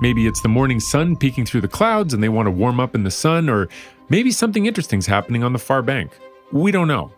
Maybe 0.00 0.26
it's 0.26 0.42
the 0.42 0.48
morning 0.48 0.80
sun 0.80 1.16
peeking 1.16 1.46
through 1.46 1.60
the 1.60 1.68
clouds 1.68 2.14
and 2.14 2.22
they 2.22 2.28
want 2.28 2.46
to 2.46 2.50
warm 2.50 2.80
up 2.80 2.96
in 2.96 3.04
the 3.04 3.12
sun, 3.12 3.48
or 3.48 3.68
maybe 4.08 4.32
something 4.32 4.66
interesting's 4.66 5.06
happening 5.06 5.44
on 5.44 5.52
the 5.52 5.58
far 5.58 5.82
bank. 5.82 6.10
We 6.50 6.72
don't 6.72 6.88
know. 6.88 7.12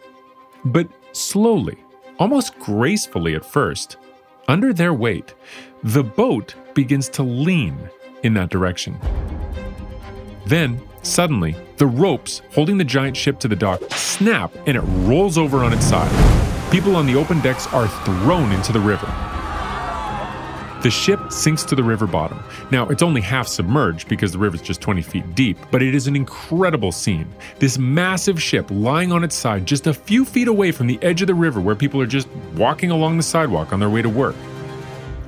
But 0.67 0.89
slowly, 1.13 1.79
almost 2.19 2.59
gracefully 2.59 3.35
at 3.35 3.47
first, 3.47 3.97
under 4.47 4.75
their 4.75 4.93
weight, 4.93 5.33
the 5.83 6.05
boat 6.05 6.55
begins 6.75 7.09
to 7.11 7.23
lean 7.23 7.79
in 8.23 8.35
that 8.35 8.51
direction. 8.51 8.99
Then, 10.45 10.81
suddenly, 11.07 11.57
the 11.77 11.87
ropes 11.87 12.43
holding 12.53 12.77
the 12.77 12.85
giant 12.85 13.17
ship 13.17 13.39
to 13.41 13.49
the 13.49 13.57
dock 13.57 13.81
snap 13.93 14.53
and 14.67 14.77
it 14.77 14.83
rolls 15.07 15.39
over 15.39 15.59
on 15.65 15.73
its 15.73 15.87
side. 15.87 16.11
People 16.71 16.97
on 16.97 17.07
the 17.07 17.15
open 17.15 17.41
decks 17.41 17.67
are 17.69 17.89
thrown 18.05 18.53
into 18.53 18.73
the 18.73 18.81
river. 18.81 19.07
The 20.83 20.91
ship 20.91 21.33
sinks 21.33 21.65
to 21.65 21.75
the 21.75 21.83
river 21.83 22.07
bottom. 22.07 22.43
Now, 22.71 22.87
it's 22.89 23.03
only 23.03 23.21
half 23.21 23.49
submerged 23.49 24.09
because 24.09 24.31
the 24.33 24.39
river's 24.39 24.63
just 24.63 24.81
20 24.81 25.03
feet 25.03 25.35
deep, 25.35 25.59
but 25.71 25.83
it 25.83 25.95
is 25.95 26.07
an 26.07 26.15
incredible 26.15 26.93
scene. 26.93 27.29
This 27.59 27.79
massive 27.79 28.41
ship 28.41 28.67
lying 28.71 29.11
on 29.11 29.25
its 29.25 29.35
side 29.35 29.67
just 29.67 29.87
a 29.87 29.95
few 29.95 30.25
feet 30.25 30.49
away 30.49 30.73
from 30.73 30.87
the 30.87 30.99
edge 31.03 31.23
of 31.23 31.29
the 31.29 31.35
river 31.35 31.61
where 31.61 31.75
people 31.75 32.01
are 32.01 32.07
just 32.07 32.29
walking 32.55 32.91
along 32.91 33.17
the 33.17 33.23
sidewalk 33.23 33.73
on 33.73 33.81
their 33.81 33.91
way 33.91 34.03
to 34.03 34.09
work. 34.09 34.37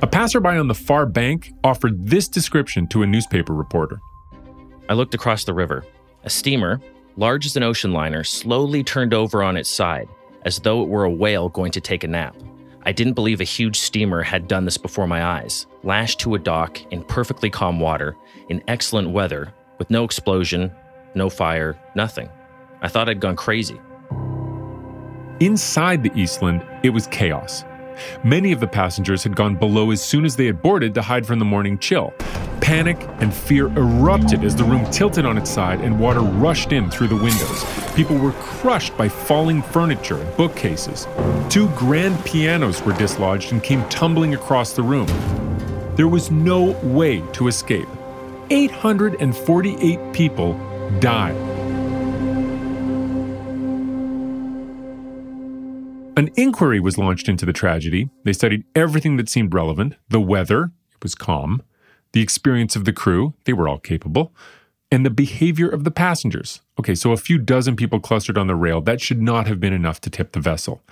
A 0.02 0.06
passerby 0.06 0.50
on 0.50 0.68
the 0.68 0.74
far 0.74 1.06
bank 1.06 1.52
offered 1.64 2.06
this 2.06 2.28
description 2.28 2.86
to 2.88 3.02
a 3.02 3.06
newspaper 3.06 3.52
reporter. 3.52 4.00
I 4.88 4.94
looked 4.94 5.14
across 5.14 5.44
the 5.44 5.54
river. 5.54 5.84
A 6.24 6.30
steamer, 6.30 6.80
large 7.16 7.44
as 7.44 7.56
an 7.56 7.62
ocean 7.62 7.92
liner, 7.92 8.24
slowly 8.24 8.82
turned 8.82 9.12
over 9.12 9.42
on 9.42 9.56
its 9.56 9.68
side, 9.68 10.08
as 10.44 10.60
though 10.60 10.82
it 10.82 10.88
were 10.88 11.04
a 11.04 11.10
whale 11.10 11.48
going 11.48 11.72
to 11.72 11.80
take 11.80 12.04
a 12.04 12.08
nap. 12.08 12.34
I 12.84 12.92
didn't 12.92 13.12
believe 13.12 13.40
a 13.40 13.44
huge 13.44 13.78
steamer 13.78 14.22
had 14.22 14.48
done 14.48 14.64
this 14.64 14.78
before 14.78 15.06
my 15.06 15.24
eyes, 15.24 15.66
lashed 15.82 16.20
to 16.20 16.34
a 16.34 16.38
dock 16.38 16.80
in 16.90 17.04
perfectly 17.04 17.50
calm 17.50 17.80
water, 17.80 18.16
in 18.48 18.62
excellent 18.66 19.10
weather, 19.10 19.52
with 19.78 19.90
no 19.90 20.04
explosion, 20.04 20.72
no 21.14 21.28
fire, 21.28 21.78
nothing. 21.94 22.30
I 22.80 22.88
thought 22.88 23.08
I'd 23.08 23.20
gone 23.20 23.36
crazy. 23.36 23.78
Inside 25.40 26.02
the 26.02 26.18
Eastland, 26.18 26.64
it 26.82 26.90
was 26.90 27.06
chaos. 27.08 27.62
Many 28.22 28.52
of 28.52 28.60
the 28.60 28.66
passengers 28.66 29.22
had 29.22 29.36
gone 29.36 29.56
below 29.56 29.90
as 29.90 30.02
soon 30.02 30.24
as 30.24 30.36
they 30.36 30.46
had 30.46 30.62
boarded 30.62 30.94
to 30.94 31.02
hide 31.02 31.26
from 31.26 31.38
the 31.38 31.44
morning 31.44 31.78
chill. 31.78 32.12
Panic 32.60 32.98
and 33.20 33.32
fear 33.32 33.68
erupted 33.68 34.44
as 34.44 34.54
the 34.54 34.64
room 34.64 34.84
tilted 34.90 35.24
on 35.24 35.38
its 35.38 35.50
side 35.50 35.80
and 35.80 35.98
water 35.98 36.20
rushed 36.20 36.72
in 36.72 36.90
through 36.90 37.08
the 37.08 37.16
windows. 37.16 37.64
People 37.94 38.16
were 38.16 38.32
crushed 38.32 38.96
by 38.96 39.08
falling 39.08 39.62
furniture 39.62 40.20
and 40.20 40.36
bookcases. 40.36 41.06
Two 41.48 41.68
grand 41.70 42.22
pianos 42.24 42.82
were 42.82 42.92
dislodged 42.92 43.52
and 43.52 43.62
came 43.62 43.88
tumbling 43.88 44.34
across 44.34 44.72
the 44.72 44.82
room. 44.82 45.06
There 45.96 46.08
was 46.08 46.30
no 46.30 46.72
way 46.82 47.22
to 47.32 47.48
escape. 47.48 47.88
848 48.50 50.12
people 50.12 50.52
died. 51.00 51.47
An 56.18 56.30
inquiry 56.34 56.80
was 56.80 56.98
launched 56.98 57.28
into 57.28 57.46
the 57.46 57.52
tragedy. 57.52 58.10
They 58.24 58.32
studied 58.32 58.64
everything 58.74 59.18
that 59.18 59.28
seemed 59.28 59.54
relevant 59.54 59.94
the 60.08 60.20
weather, 60.20 60.72
it 60.90 61.00
was 61.00 61.14
calm, 61.14 61.62
the 62.10 62.20
experience 62.20 62.74
of 62.74 62.84
the 62.84 62.92
crew, 62.92 63.34
they 63.44 63.52
were 63.52 63.68
all 63.68 63.78
capable, 63.78 64.34
and 64.90 65.06
the 65.06 65.10
behavior 65.10 65.68
of 65.68 65.84
the 65.84 65.92
passengers. 65.92 66.60
Okay, 66.76 66.96
so 66.96 67.12
a 67.12 67.16
few 67.16 67.38
dozen 67.38 67.76
people 67.76 68.00
clustered 68.00 68.36
on 68.36 68.48
the 68.48 68.56
rail, 68.56 68.80
that 68.80 69.00
should 69.00 69.22
not 69.22 69.46
have 69.46 69.60
been 69.60 69.72
enough 69.72 70.00
to 70.00 70.10
tip 70.10 70.32
the 70.32 70.40
vessel. 70.40 70.82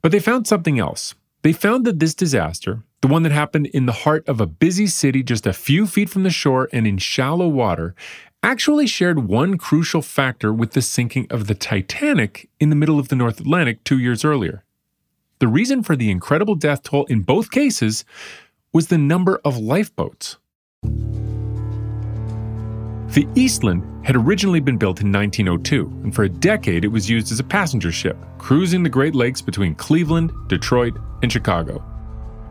But 0.00 0.10
they 0.10 0.18
found 0.18 0.48
something 0.48 0.80
else. 0.80 1.14
They 1.42 1.52
found 1.52 1.84
that 1.84 2.00
this 2.00 2.12
disaster, 2.12 2.82
the 3.02 3.08
one 3.08 3.22
that 3.22 3.30
happened 3.30 3.66
in 3.66 3.86
the 3.86 3.92
heart 3.92 4.28
of 4.28 4.40
a 4.40 4.46
busy 4.46 4.88
city 4.88 5.22
just 5.22 5.46
a 5.46 5.52
few 5.52 5.86
feet 5.86 6.10
from 6.10 6.24
the 6.24 6.30
shore 6.30 6.68
and 6.72 6.88
in 6.88 6.98
shallow 6.98 7.46
water, 7.46 7.94
actually 8.42 8.88
shared 8.88 9.28
one 9.28 9.58
crucial 9.58 10.02
factor 10.02 10.52
with 10.52 10.72
the 10.72 10.82
sinking 10.82 11.28
of 11.30 11.46
the 11.46 11.54
Titanic 11.54 12.50
in 12.58 12.68
the 12.68 12.74
middle 12.74 12.98
of 12.98 13.06
the 13.06 13.14
North 13.14 13.38
Atlantic 13.38 13.84
two 13.84 14.00
years 14.00 14.24
earlier. 14.24 14.64
The 15.42 15.48
reason 15.48 15.82
for 15.82 15.96
the 15.96 16.08
incredible 16.08 16.54
death 16.54 16.84
toll 16.84 17.04
in 17.06 17.22
both 17.22 17.50
cases 17.50 18.04
was 18.72 18.86
the 18.86 18.96
number 18.96 19.40
of 19.44 19.58
lifeboats. 19.58 20.36
The 23.08 23.26
Eastland 23.34 24.06
had 24.06 24.14
originally 24.14 24.60
been 24.60 24.76
built 24.76 25.00
in 25.00 25.10
1902, 25.10 25.86
and 26.04 26.14
for 26.14 26.22
a 26.22 26.28
decade 26.28 26.84
it 26.84 26.92
was 26.92 27.10
used 27.10 27.32
as 27.32 27.40
a 27.40 27.42
passenger 27.42 27.90
ship, 27.90 28.16
cruising 28.38 28.84
the 28.84 28.88
Great 28.88 29.16
Lakes 29.16 29.40
between 29.40 29.74
Cleveland, 29.74 30.30
Detroit, 30.46 30.96
and 31.24 31.32
Chicago. 31.32 31.84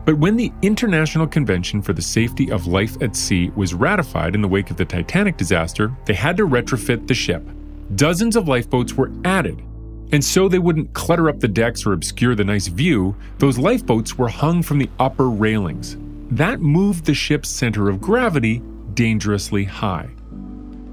But 0.04 0.18
when 0.18 0.36
the 0.36 0.52
International 0.60 1.26
Convention 1.26 1.80
for 1.80 1.94
the 1.94 2.02
Safety 2.02 2.52
of 2.52 2.66
Life 2.66 3.00
at 3.00 3.16
Sea 3.16 3.50
was 3.56 3.72
ratified 3.72 4.34
in 4.34 4.42
the 4.42 4.48
wake 4.48 4.70
of 4.70 4.76
the 4.76 4.84
Titanic 4.84 5.38
disaster, 5.38 5.96
they 6.04 6.12
had 6.12 6.36
to 6.36 6.46
retrofit 6.46 7.08
the 7.08 7.14
ship. 7.14 7.42
Dozens 7.96 8.36
of 8.36 8.48
lifeboats 8.48 8.92
were 8.92 9.10
added. 9.24 9.62
And 10.12 10.22
so 10.22 10.46
they 10.46 10.58
wouldn't 10.58 10.92
clutter 10.92 11.30
up 11.30 11.40
the 11.40 11.48
decks 11.48 11.86
or 11.86 11.94
obscure 11.94 12.34
the 12.34 12.44
nice 12.44 12.66
view, 12.68 13.16
those 13.38 13.58
lifeboats 13.58 14.18
were 14.18 14.28
hung 14.28 14.62
from 14.62 14.78
the 14.78 14.90
upper 14.98 15.30
railings. 15.30 15.96
That 16.30 16.60
moved 16.60 17.06
the 17.06 17.14
ship's 17.14 17.48
center 17.48 17.88
of 17.88 18.00
gravity 18.00 18.62
dangerously 18.92 19.64
high. 19.64 20.10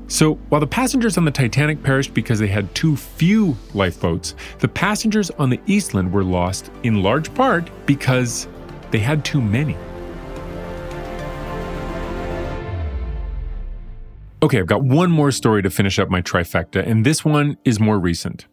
So, 0.08 0.36
while 0.50 0.62
the 0.62 0.68
passengers 0.68 1.18
on 1.18 1.26
the 1.26 1.32
Titanic 1.32 1.84
perished 1.84 2.14
because 2.14 2.40
they 2.40 2.48
had 2.48 2.74
too 2.74 2.96
few 2.96 3.56
lifeboats, 3.74 4.34
the 4.58 4.68
passengers 4.68 5.30
on 5.32 5.50
the 5.50 5.60
Eastland 5.68 6.12
were 6.12 6.24
lost 6.24 6.72
in 6.84 7.04
large 7.04 7.32
part 7.36 7.70
because 7.86 8.48
they 8.90 9.00
had 9.00 9.24
too 9.24 9.40
many. 9.40 9.78
Okay, 14.42 14.60
I've 14.60 14.66
got 14.66 14.84
one 14.84 15.12
more 15.12 15.32
story 15.32 15.62
to 15.62 15.70
finish 15.70 16.00
up 16.00 16.10
my 16.10 16.22
trifecta, 16.22 16.88
and 16.88 17.06
this 17.06 17.24
one 17.24 17.58
is 17.66 17.80
more 17.80 18.00
recent. 18.00 18.48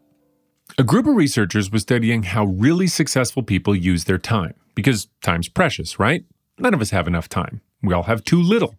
A 0.79 0.85
group 0.85 1.07
of 1.07 1.17
researchers 1.17 1.71
was 1.71 1.81
studying 1.81 2.25
how 2.25 2.45
really 2.45 2.87
successful 2.87 3.43
people 3.43 3.75
use 3.75 4.05
their 4.05 4.19
time, 4.19 4.53
because 4.75 5.09
time's 5.23 5.49
precious, 5.49 5.99
right? 5.99 6.27
None 6.59 6.75
of 6.75 6.83
us 6.83 6.91
have 6.91 7.09
enough 7.09 7.31
time. 7.31 7.63
We 7.83 7.95
all 7.95 8.03
have 8.03 8.23
too 8.23 8.43
little. 8.43 8.75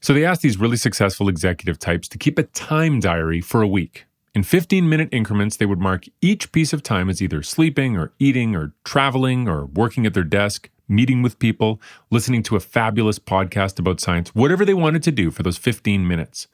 So 0.00 0.14
they 0.14 0.24
asked 0.24 0.42
these 0.42 0.60
really 0.60 0.76
successful 0.76 1.28
executive 1.28 1.80
types 1.80 2.06
to 2.10 2.18
keep 2.18 2.38
a 2.38 2.44
time 2.44 3.00
diary 3.00 3.40
for 3.40 3.60
a 3.60 3.66
week. 3.66 4.06
In 4.36 4.44
15 4.44 4.88
minute 4.88 5.08
increments, 5.10 5.56
they 5.56 5.66
would 5.66 5.80
mark 5.80 6.04
each 6.22 6.52
piece 6.52 6.72
of 6.72 6.84
time 6.84 7.10
as 7.10 7.20
either 7.20 7.42
sleeping 7.42 7.96
or 7.96 8.12
eating 8.20 8.54
or 8.54 8.74
traveling 8.84 9.48
or 9.48 9.66
working 9.66 10.06
at 10.06 10.14
their 10.14 10.22
desk, 10.22 10.70
meeting 10.86 11.22
with 11.22 11.40
people, 11.40 11.80
listening 12.08 12.44
to 12.44 12.54
a 12.54 12.60
fabulous 12.60 13.18
podcast 13.18 13.80
about 13.80 13.98
science, 13.98 14.32
whatever 14.32 14.64
they 14.64 14.74
wanted 14.74 15.02
to 15.02 15.10
do 15.10 15.32
for 15.32 15.42
those 15.42 15.58
15 15.58 16.06
minutes. 16.06 16.46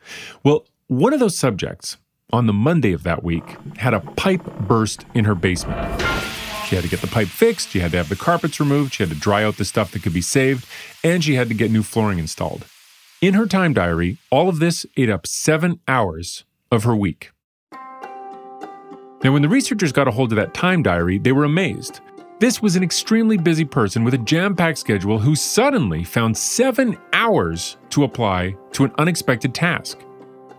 Well, 0.42 0.64
one 0.86 1.12
of 1.12 1.20
those 1.20 1.36
subjects 1.36 1.98
on 2.32 2.46
the 2.46 2.52
Monday 2.52 2.92
of 2.92 3.02
that 3.02 3.22
week 3.22 3.56
had 3.76 3.94
a 3.94 4.00
pipe 4.00 4.42
burst 4.60 5.04
in 5.14 5.24
her 5.24 5.34
basement. 5.34 5.78
She 6.66 6.74
had 6.74 6.84
to 6.84 6.90
get 6.90 7.00
the 7.00 7.06
pipe 7.06 7.28
fixed, 7.28 7.68
she 7.68 7.80
had 7.80 7.90
to 7.90 7.98
have 7.98 8.08
the 8.08 8.16
carpets 8.16 8.58
removed, 8.58 8.94
she 8.94 9.02
had 9.02 9.10
to 9.10 9.18
dry 9.18 9.44
out 9.44 9.58
the 9.58 9.64
stuff 9.64 9.92
that 9.92 10.02
could 10.02 10.14
be 10.14 10.22
saved, 10.22 10.66
and 11.04 11.22
she 11.22 11.34
had 11.34 11.48
to 11.48 11.54
get 11.54 11.70
new 11.70 11.82
flooring 11.82 12.18
installed. 12.18 12.64
In 13.20 13.34
her 13.34 13.46
time 13.46 13.74
diary, 13.74 14.16
all 14.30 14.48
of 14.48 14.58
this 14.58 14.86
ate 14.96 15.10
up 15.10 15.26
seven 15.26 15.80
hours 15.86 16.44
of 16.70 16.84
her 16.84 16.96
week. 16.96 17.30
Now, 19.22 19.32
when 19.32 19.42
the 19.42 19.48
researchers 19.48 19.92
got 19.92 20.08
a 20.08 20.10
hold 20.10 20.32
of 20.32 20.36
that 20.36 20.54
time 20.54 20.82
diary, 20.82 21.18
they 21.18 21.30
were 21.30 21.44
amazed. 21.44 22.00
This 22.40 22.60
was 22.60 22.74
an 22.74 22.82
extremely 22.82 23.36
busy 23.36 23.64
person 23.64 24.02
with 24.02 24.14
a 24.14 24.18
jam 24.18 24.56
packed 24.56 24.78
schedule 24.78 25.20
who 25.20 25.36
suddenly 25.36 26.02
found 26.02 26.36
seven 26.36 26.98
hours 27.12 27.76
to 27.90 28.02
apply 28.02 28.56
to 28.72 28.82
an 28.84 28.92
unexpected 28.98 29.54
task. 29.54 30.00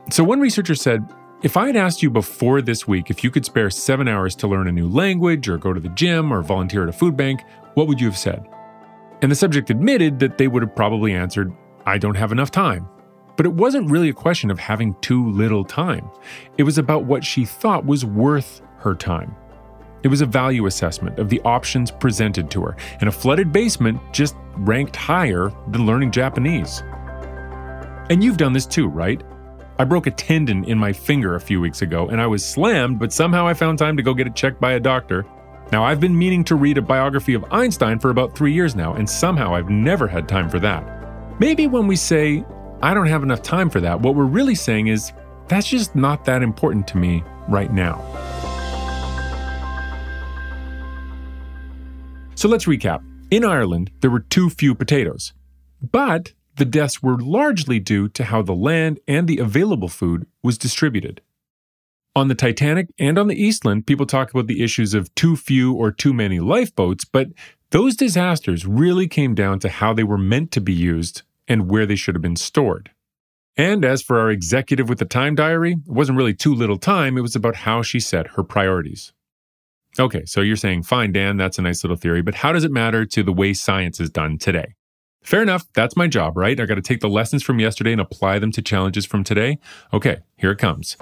So, 0.10 0.24
one 0.24 0.40
researcher 0.40 0.76
said, 0.76 1.06
If 1.44 1.58
I 1.58 1.68
had 1.68 1.76
asked 1.76 2.02
you 2.02 2.10
before 2.10 2.62
this 2.62 2.88
week 2.88 3.10
if 3.10 3.22
you 3.22 3.30
could 3.30 3.44
spare 3.44 3.70
seven 3.70 4.08
hours 4.08 4.34
to 4.38 4.48
learn 4.48 4.70
a 4.70 4.72
new 4.72 4.88
language 4.88 5.50
or 5.50 5.58
go 5.58 5.74
to 5.74 5.80
the 5.82 5.90
gym 5.90 6.32
or 6.32 6.42
volunteer 6.42 6.84
at 6.84 6.90
a 6.90 6.94
food 6.94 7.18
bank, 7.18 7.42
what 7.74 7.90
would 7.90 8.00
you 8.00 8.08
have 8.08 8.18
said? 8.18 8.48
And 9.22 9.30
the 9.30 9.36
subject 9.36 9.70
admitted 9.70 10.20
that 10.20 10.38
they 10.38 10.48
would 10.48 10.64
have 10.64 10.74
probably 10.74 11.12
answered, 11.14 11.52
I 11.86 11.98
don't 11.98 12.16
have 12.16 12.32
enough 12.32 12.50
time. 12.50 12.88
But 13.36 13.46
it 13.46 13.52
wasn't 13.52 13.92
really 13.92 14.08
a 14.08 14.14
question 14.14 14.52
of 14.52 14.58
having 14.58 14.96
too 15.02 15.32
little 15.32 15.66
time. 15.66 16.10
It 16.58 16.64
was 16.64 16.78
about 16.78 17.04
what 17.04 17.26
she 17.26 17.44
thought 17.44 17.86
was 17.86 18.06
worth 18.06 18.62
her 18.78 18.96
time. 18.96 19.36
It 20.04 20.08
was 20.08 20.22
a 20.22 20.26
value 20.26 20.66
assessment 20.66 21.20
of 21.20 21.28
the 21.28 21.42
options 21.42 21.92
presented 21.92 22.50
to 22.52 22.62
her, 22.64 22.78
and 23.02 23.10
a 23.10 23.12
flooded 23.12 23.52
basement 23.52 24.00
just 24.14 24.36
ranked 24.56 24.96
higher 24.96 25.52
than 25.72 25.86
learning 25.86 26.12
Japanese. 26.12 26.84
And 28.10 28.24
you've 28.24 28.38
done 28.38 28.54
this 28.54 28.66
too, 28.66 28.88
right? 28.88 29.22
I 29.84 29.86
broke 29.86 30.08
a 30.08 30.12
tendon 30.12 30.64
in 30.64 30.78
my 30.78 30.94
finger 30.94 31.36
a 31.36 31.42
few 31.42 31.60
weeks 31.60 31.82
ago, 31.82 32.08
and 32.08 32.22
I 32.22 32.26
was 32.26 32.46
slammed, 32.46 33.00
but 33.00 33.12
somehow 33.12 33.46
I 33.46 33.54
found 33.54 33.78
time 33.78 33.98
to 33.98 34.02
go 34.02 34.14
get 34.14 34.28
it 34.28 34.34
checked 34.34 34.62
by 34.62 34.72
a 34.72 34.80
doctor. 34.80 35.26
Now, 35.74 35.84
I've 35.84 36.00
been 36.00 36.18
meaning 36.18 36.46
to 36.46 36.56
read 36.56 36.78
a 36.78 36.82
biography 36.82 37.34
of 37.34 37.44
Einstein 37.52 38.00
for 38.00 38.10
about 38.10 38.34
three 38.34 38.54
years 38.54 38.78
now, 38.78 38.94
and 38.94 39.10
somehow 39.10 39.54
I've 39.54 39.70
never 39.70 40.08
had 40.08 40.30
time 40.30 40.50
for 40.50 40.58
that. 40.60 40.86
Maybe 41.42 41.68
when 41.68 41.86
we 41.86 41.98
say, 41.98 42.46
I 42.82 42.94
don't 42.94 43.08
have 43.08 43.24
enough 43.24 43.42
time 43.42 43.70
for 43.70 43.82
that, 43.82 44.00
what 44.00 44.16
we're 44.16 44.24
really 44.24 44.56
saying 44.56 44.88
is, 44.88 45.12
that's 45.50 45.68
just 45.68 45.98
not 45.98 46.24
that 46.24 46.44
important 46.44 46.88
to 46.88 46.98
me 46.98 47.22
right 47.50 47.74
now. 47.74 47.98
So 52.36 52.48
let's 52.48 52.68
recap. 52.68 53.04
In 53.32 53.44
Ireland, 53.44 53.92
there 54.00 54.12
were 54.12 54.22
too 54.22 54.50
few 54.50 54.76
potatoes, 54.76 55.34
but 55.92 56.32
the 56.56 56.66
deaths 56.66 57.02
were 57.02 57.18
largely 57.18 57.80
due 57.80 58.08
to 58.10 58.26
how 58.26 58.42
the 58.42 58.56
land 58.56 59.00
and 59.08 59.28
the 59.28 59.40
available 59.40 59.88
food 59.88 60.28
was 60.42 60.58
distributed. 60.58 61.22
On 62.16 62.28
the 62.28 62.36
Titanic 62.36 62.90
and 63.00 63.18
on 63.18 63.28
the 63.28 63.42
Eastland, 63.42 63.88
people 63.88 64.06
talk 64.06 64.32
about 64.32 64.46
the 64.46 64.64
issues 64.64 64.94
of 64.94 65.14
too 65.16 65.36
few 65.36 65.74
or 65.74 65.92
too 65.92 66.14
many 66.14 66.40
lifeboats, 66.40 67.06
but 67.06 67.30
those 67.72 67.96
disasters 67.96 68.68
really 68.68 69.08
came 69.08 69.34
down 69.34 69.58
to 69.60 69.70
how 69.70 69.94
they 69.94 70.04
were 70.04 70.18
meant 70.18 70.52
to 70.52 70.62
be 70.62 70.74
used 70.74 71.24
and 71.48 71.72
where 71.72 71.88
they 71.88 71.96
should 71.96 72.14
have 72.14 72.22
been 72.22 72.36
stored. 72.36 72.92
And 73.58 73.84
as 73.84 74.04
for 74.04 74.20
our 74.20 74.30
executive 74.30 74.90
with 74.90 75.00
the 75.00 75.06
time 75.06 75.34
diary, 75.34 75.74
it 75.74 75.92
wasn't 75.92 76.18
really 76.18 76.36
too 76.36 76.54
little 76.54 76.78
time, 76.78 77.18
it 77.18 77.22
was 77.22 77.36
about 77.36 77.56
how 77.56 77.82
she 77.82 78.00
set 78.00 78.28
her 78.30 78.44
priorities. 78.44 79.12
Okay, 80.00 80.26
so 80.26 80.42
you're 80.42 80.56
saying, 80.56 80.84
fine, 80.84 81.12
Dan, 81.12 81.38
that's 81.38 81.60
a 81.60 81.62
nice 81.64 81.84
little 81.84 81.98
theory, 81.98 82.22
but 82.22 82.36
how 82.36 82.52
does 82.52 82.64
it 82.64 82.72
matter 82.72 83.06
to 83.06 83.24
the 83.24 83.34
way 83.34 83.54
science 83.54 84.00
is 84.00 84.10
done 84.10 84.38
today? 84.38 84.76
Fair 85.24 85.42
enough, 85.42 85.66
that's 85.74 85.96
my 85.96 86.08
job, 86.08 86.38
right? 86.38 86.60
I 86.60 86.66
got 86.66 86.76
to 86.76 86.82
take 86.82 87.00
the 87.00 87.10
lessons 87.10 87.44
from 87.44 87.60
yesterday 87.60 87.94
and 87.94 88.02
apply 88.02 88.40
them 88.40 88.52
to 88.52 88.62
challenges 88.62 89.06
from 89.06 89.24
today. 89.24 89.58
Okay, 89.94 90.20
here 90.38 90.52
it 90.52 90.60
comes. 90.60 90.98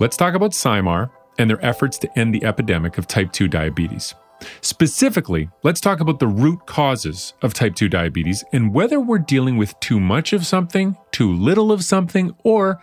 Let's 0.00 0.16
talk 0.16 0.34
about 0.34 0.52
SciMar 0.52 1.10
and 1.38 1.50
their 1.50 1.64
efforts 1.64 1.98
to 1.98 2.18
end 2.18 2.34
the 2.34 2.44
epidemic 2.44 2.98
of 2.98 3.08
type 3.08 3.32
2 3.32 3.48
diabetes. 3.48 4.14
Specifically, 4.60 5.48
let's 5.62 5.80
talk 5.80 6.00
about 6.00 6.18
the 6.18 6.26
root 6.26 6.66
causes 6.66 7.34
of 7.42 7.54
type 7.54 7.74
2 7.74 7.88
diabetes 7.88 8.44
and 8.52 8.72
whether 8.72 9.00
we're 9.00 9.18
dealing 9.18 9.56
with 9.56 9.78
too 9.80 9.98
much 9.98 10.32
of 10.32 10.46
something, 10.46 10.96
too 11.12 11.32
little 11.32 11.72
of 11.72 11.84
something, 11.84 12.34
or 12.44 12.80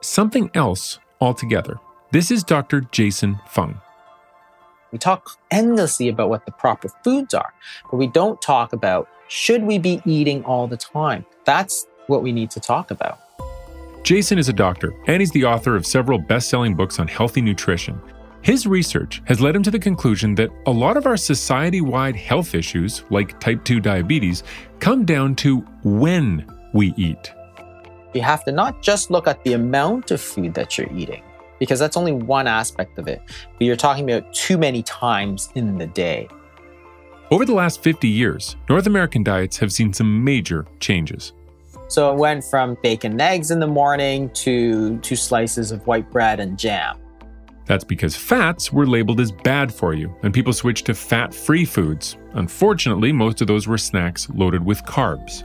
something 0.00 0.50
else 0.54 0.98
altogether. 1.20 1.78
This 2.12 2.30
is 2.30 2.44
Dr. 2.44 2.82
Jason 2.92 3.40
Fung. 3.48 3.80
We 4.92 4.98
talk 4.98 5.30
endlessly 5.50 6.08
about 6.08 6.30
what 6.30 6.46
the 6.46 6.52
proper 6.52 6.88
foods 7.04 7.34
are, 7.34 7.52
but 7.90 7.96
we 7.96 8.08
don't 8.08 8.40
talk 8.42 8.72
about 8.72 9.08
should 9.28 9.62
we 9.62 9.78
be 9.78 10.02
eating 10.04 10.44
all 10.44 10.66
the 10.66 10.76
time? 10.76 11.24
That's 11.44 11.86
what 12.08 12.22
we 12.22 12.32
need 12.32 12.50
to 12.50 12.60
talk 12.60 12.90
about. 12.90 13.20
Jason 14.02 14.38
is 14.38 14.48
a 14.48 14.52
doctor, 14.52 14.92
and 15.06 15.20
he's 15.20 15.30
the 15.30 15.44
author 15.44 15.76
of 15.76 15.86
several 15.86 16.18
best 16.18 16.48
selling 16.48 16.74
books 16.74 16.98
on 16.98 17.06
healthy 17.06 17.40
nutrition. 17.40 18.00
His 18.42 18.66
research 18.66 19.22
has 19.26 19.40
led 19.40 19.54
him 19.54 19.62
to 19.62 19.70
the 19.70 19.78
conclusion 19.78 20.34
that 20.36 20.50
a 20.66 20.70
lot 20.70 20.96
of 20.96 21.06
our 21.06 21.18
society 21.18 21.82
wide 21.82 22.16
health 22.16 22.54
issues, 22.54 23.04
like 23.10 23.38
type 23.38 23.62
2 23.64 23.78
diabetes, 23.80 24.42
come 24.80 25.04
down 25.04 25.36
to 25.36 25.58
when 25.84 26.44
we 26.72 26.94
eat. 26.96 27.32
You 28.14 28.22
have 28.22 28.44
to 28.46 28.52
not 28.52 28.82
just 28.82 29.10
look 29.10 29.28
at 29.28 29.44
the 29.44 29.52
amount 29.52 30.10
of 30.10 30.20
food 30.20 30.54
that 30.54 30.76
you're 30.78 30.92
eating, 30.92 31.22
because 31.60 31.78
that's 31.78 31.96
only 31.96 32.10
one 32.10 32.48
aspect 32.48 32.98
of 32.98 33.06
it, 33.06 33.22
but 33.26 33.60
you're 33.60 33.76
talking 33.76 34.10
about 34.10 34.34
too 34.34 34.58
many 34.58 34.82
times 34.82 35.50
in 35.54 35.78
the 35.78 35.86
day. 35.86 36.26
Over 37.30 37.44
the 37.44 37.54
last 37.54 37.80
50 37.80 38.08
years, 38.08 38.56
North 38.68 38.88
American 38.88 39.22
diets 39.22 39.56
have 39.58 39.72
seen 39.72 39.92
some 39.92 40.24
major 40.24 40.66
changes. 40.80 41.32
So 41.86 42.12
it 42.12 42.18
went 42.18 42.42
from 42.42 42.76
bacon 42.82 43.12
and 43.12 43.20
eggs 43.20 43.52
in 43.52 43.60
the 43.60 43.68
morning 43.68 44.30
to 44.30 44.98
two 44.98 45.16
slices 45.16 45.70
of 45.70 45.86
white 45.86 46.10
bread 46.10 46.40
and 46.40 46.58
jam. 46.58 46.98
That's 47.66 47.84
because 47.84 48.16
fats 48.16 48.72
were 48.72 48.86
labeled 48.86 49.20
as 49.20 49.30
bad 49.30 49.72
for 49.72 49.94
you, 49.94 50.12
and 50.24 50.34
people 50.34 50.52
switched 50.52 50.86
to 50.86 50.94
fat 50.94 51.32
free 51.32 51.64
foods. 51.64 52.16
Unfortunately, 52.32 53.12
most 53.12 53.40
of 53.40 53.46
those 53.46 53.68
were 53.68 53.78
snacks 53.78 54.28
loaded 54.30 54.64
with 54.64 54.82
carbs. 54.84 55.44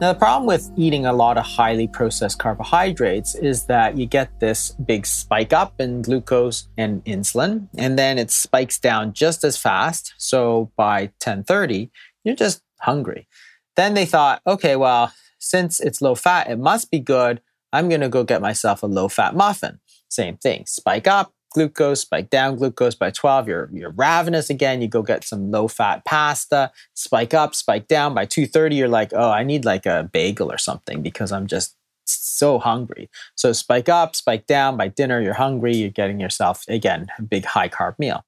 Now, 0.00 0.14
the 0.14 0.18
problem 0.18 0.46
with 0.46 0.70
eating 0.76 1.04
a 1.04 1.12
lot 1.12 1.36
of 1.36 1.44
highly 1.44 1.86
processed 1.86 2.38
carbohydrates 2.38 3.34
is 3.34 3.66
that 3.66 3.98
you 3.98 4.06
get 4.06 4.40
this 4.40 4.70
big 4.70 5.04
spike 5.04 5.52
up 5.52 5.78
in 5.78 6.00
glucose 6.00 6.68
and 6.78 7.04
insulin, 7.04 7.68
and 7.76 7.98
then 7.98 8.16
it 8.16 8.30
spikes 8.30 8.78
down 8.78 9.12
just 9.12 9.44
as 9.44 9.58
fast. 9.58 10.14
So 10.16 10.72
by 10.74 11.12
1030, 11.22 11.90
you're 12.24 12.34
just 12.34 12.62
hungry. 12.80 13.28
Then 13.76 13.92
they 13.92 14.06
thought, 14.06 14.40
okay, 14.46 14.74
well, 14.74 15.12
since 15.38 15.80
it's 15.80 16.00
low 16.00 16.14
fat, 16.14 16.48
it 16.48 16.58
must 16.58 16.90
be 16.90 16.98
good. 16.98 17.42
I'm 17.70 17.90
going 17.90 18.00
to 18.00 18.08
go 18.08 18.24
get 18.24 18.40
myself 18.40 18.82
a 18.82 18.86
low 18.86 19.08
fat 19.08 19.34
muffin. 19.34 19.80
Same 20.08 20.38
thing, 20.38 20.64
spike 20.66 21.06
up, 21.06 21.34
glucose, 21.50 22.00
spike 22.00 22.30
down 22.30 22.56
glucose 22.56 22.94
by 22.94 23.10
12. 23.10 23.48
You're, 23.48 23.70
you're 23.72 23.90
ravenous 23.90 24.50
again. 24.50 24.80
You 24.80 24.88
go 24.88 25.02
get 25.02 25.24
some 25.24 25.50
low 25.50 25.68
fat 25.68 26.04
pasta, 26.04 26.70
spike 26.94 27.34
up, 27.34 27.54
spike 27.54 27.88
down 27.88 28.14
by 28.14 28.26
2.30. 28.26 28.76
You're 28.76 28.88
like, 28.88 29.12
oh, 29.14 29.30
I 29.30 29.44
need 29.44 29.64
like 29.64 29.86
a 29.86 30.08
bagel 30.12 30.50
or 30.50 30.58
something 30.58 31.02
because 31.02 31.32
I'm 31.32 31.46
just 31.46 31.76
so 32.06 32.58
hungry. 32.58 33.10
So 33.34 33.52
spike 33.52 33.88
up, 33.88 34.16
spike 34.16 34.46
down 34.46 34.76
by 34.76 34.88
dinner. 34.88 35.20
You're 35.20 35.34
hungry. 35.34 35.76
You're 35.76 35.90
getting 35.90 36.20
yourself, 36.20 36.64
again, 36.68 37.08
a 37.18 37.22
big 37.22 37.44
high 37.44 37.68
carb 37.68 37.98
meal. 37.98 38.24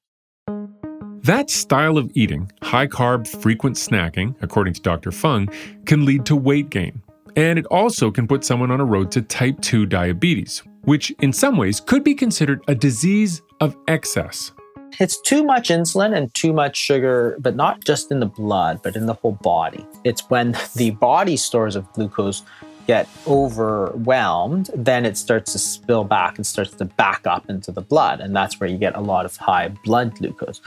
That 1.23 1.49
style 1.49 1.97
of 1.97 2.11
eating, 2.15 2.51
high 2.61 2.87
carb, 2.87 3.27
frequent 3.41 3.77
snacking, 3.77 4.35
according 4.41 4.73
to 4.73 4.81
Dr. 4.81 5.11
Fung, 5.11 5.47
can 5.85 6.03
lead 6.03 6.25
to 6.25 6.35
weight 6.35 6.69
gain. 6.69 7.01
And 7.35 7.57
it 7.57 7.65
also 7.67 8.11
can 8.11 8.27
put 8.27 8.43
someone 8.43 8.71
on 8.71 8.81
a 8.81 8.85
road 8.85 9.09
to 9.11 9.21
type 9.21 9.61
2 9.61 9.85
diabetes, 9.85 10.63
which 10.83 11.11
in 11.21 11.33
some 11.33 11.57
ways 11.57 11.79
could 11.79 12.03
be 12.03 12.13
considered 12.13 12.63
a 12.67 12.75
disease 12.75 13.41
of 13.59 13.75
excess. 13.87 14.51
It's 14.99 15.19
too 15.21 15.43
much 15.43 15.69
insulin 15.69 16.15
and 16.15 16.33
too 16.33 16.53
much 16.53 16.77
sugar, 16.77 17.35
but 17.39 17.55
not 17.55 17.83
just 17.83 18.11
in 18.11 18.19
the 18.19 18.27
blood, 18.27 18.81
but 18.83 18.95
in 18.95 19.07
the 19.07 19.13
whole 19.13 19.31
body. 19.41 19.85
It's 20.03 20.29
when 20.29 20.55
the 20.75 20.91
body 20.91 21.37
stores 21.37 21.75
of 21.75 21.91
glucose 21.93 22.43
get 22.85 23.07
overwhelmed, 23.27 24.69
then 24.75 25.05
it 25.05 25.17
starts 25.17 25.53
to 25.53 25.59
spill 25.59 26.03
back 26.03 26.37
and 26.37 26.45
starts 26.45 26.75
to 26.75 26.85
back 26.85 27.25
up 27.25 27.49
into 27.49 27.71
the 27.71 27.81
blood. 27.81 28.19
And 28.19 28.35
that's 28.35 28.59
where 28.59 28.69
you 28.69 28.77
get 28.77 28.95
a 28.95 29.01
lot 29.01 29.25
of 29.25 29.35
high 29.37 29.69
blood 29.69 30.15
glucose. 30.15 30.61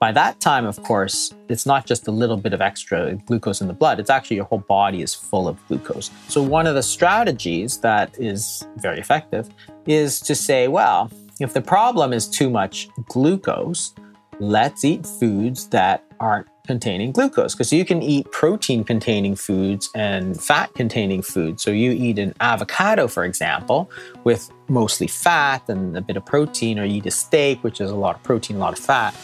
By 0.00 0.12
that 0.12 0.40
time, 0.40 0.64
of 0.64 0.82
course, 0.82 1.34
it's 1.50 1.66
not 1.66 1.84
just 1.84 2.08
a 2.08 2.10
little 2.10 2.38
bit 2.38 2.54
of 2.54 2.62
extra 2.62 3.16
glucose 3.26 3.60
in 3.60 3.68
the 3.68 3.74
blood, 3.74 4.00
it's 4.00 4.08
actually 4.08 4.36
your 4.36 4.46
whole 4.46 4.64
body 4.66 5.02
is 5.02 5.14
full 5.14 5.46
of 5.46 5.58
glucose. 5.68 6.10
So, 6.26 6.42
one 6.42 6.66
of 6.66 6.74
the 6.74 6.82
strategies 6.82 7.76
that 7.80 8.18
is 8.18 8.66
very 8.78 8.98
effective 8.98 9.50
is 9.86 10.18
to 10.20 10.34
say, 10.34 10.68
well, 10.68 11.10
if 11.38 11.52
the 11.52 11.60
problem 11.60 12.14
is 12.14 12.26
too 12.26 12.48
much 12.48 12.88
glucose, 13.08 13.94
let's 14.38 14.86
eat 14.86 15.04
foods 15.06 15.68
that 15.68 16.02
aren't 16.18 16.48
containing 16.66 17.12
glucose 17.12 17.54
because 17.54 17.70
you 17.70 17.84
can 17.84 18.00
eat 18.00 18.30
protein 18.30 18.84
containing 18.84 19.36
foods 19.36 19.90
and 19.94 20.40
fat 20.42 20.72
containing 20.72 21.20
foods. 21.20 21.62
So 21.62 21.72
you 21.72 21.90
eat 21.90 22.18
an 22.18 22.32
avocado, 22.40 23.06
for 23.06 23.24
example, 23.24 23.90
with 24.24 24.50
mostly 24.68 25.08
fat 25.08 25.68
and 25.68 25.94
a 25.94 26.00
bit 26.00 26.16
of 26.16 26.24
protein, 26.24 26.78
or 26.78 26.86
you 26.86 26.98
eat 26.98 27.06
a 27.06 27.10
steak, 27.10 27.62
which 27.62 27.82
is 27.82 27.90
a 27.90 27.96
lot 27.96 28.16
of 28.16 28.22
protein, 28.22 28.56
a 28.56 28.60
lot 28.60 28.72
of 28.72 28.78
fat 28.78 29.14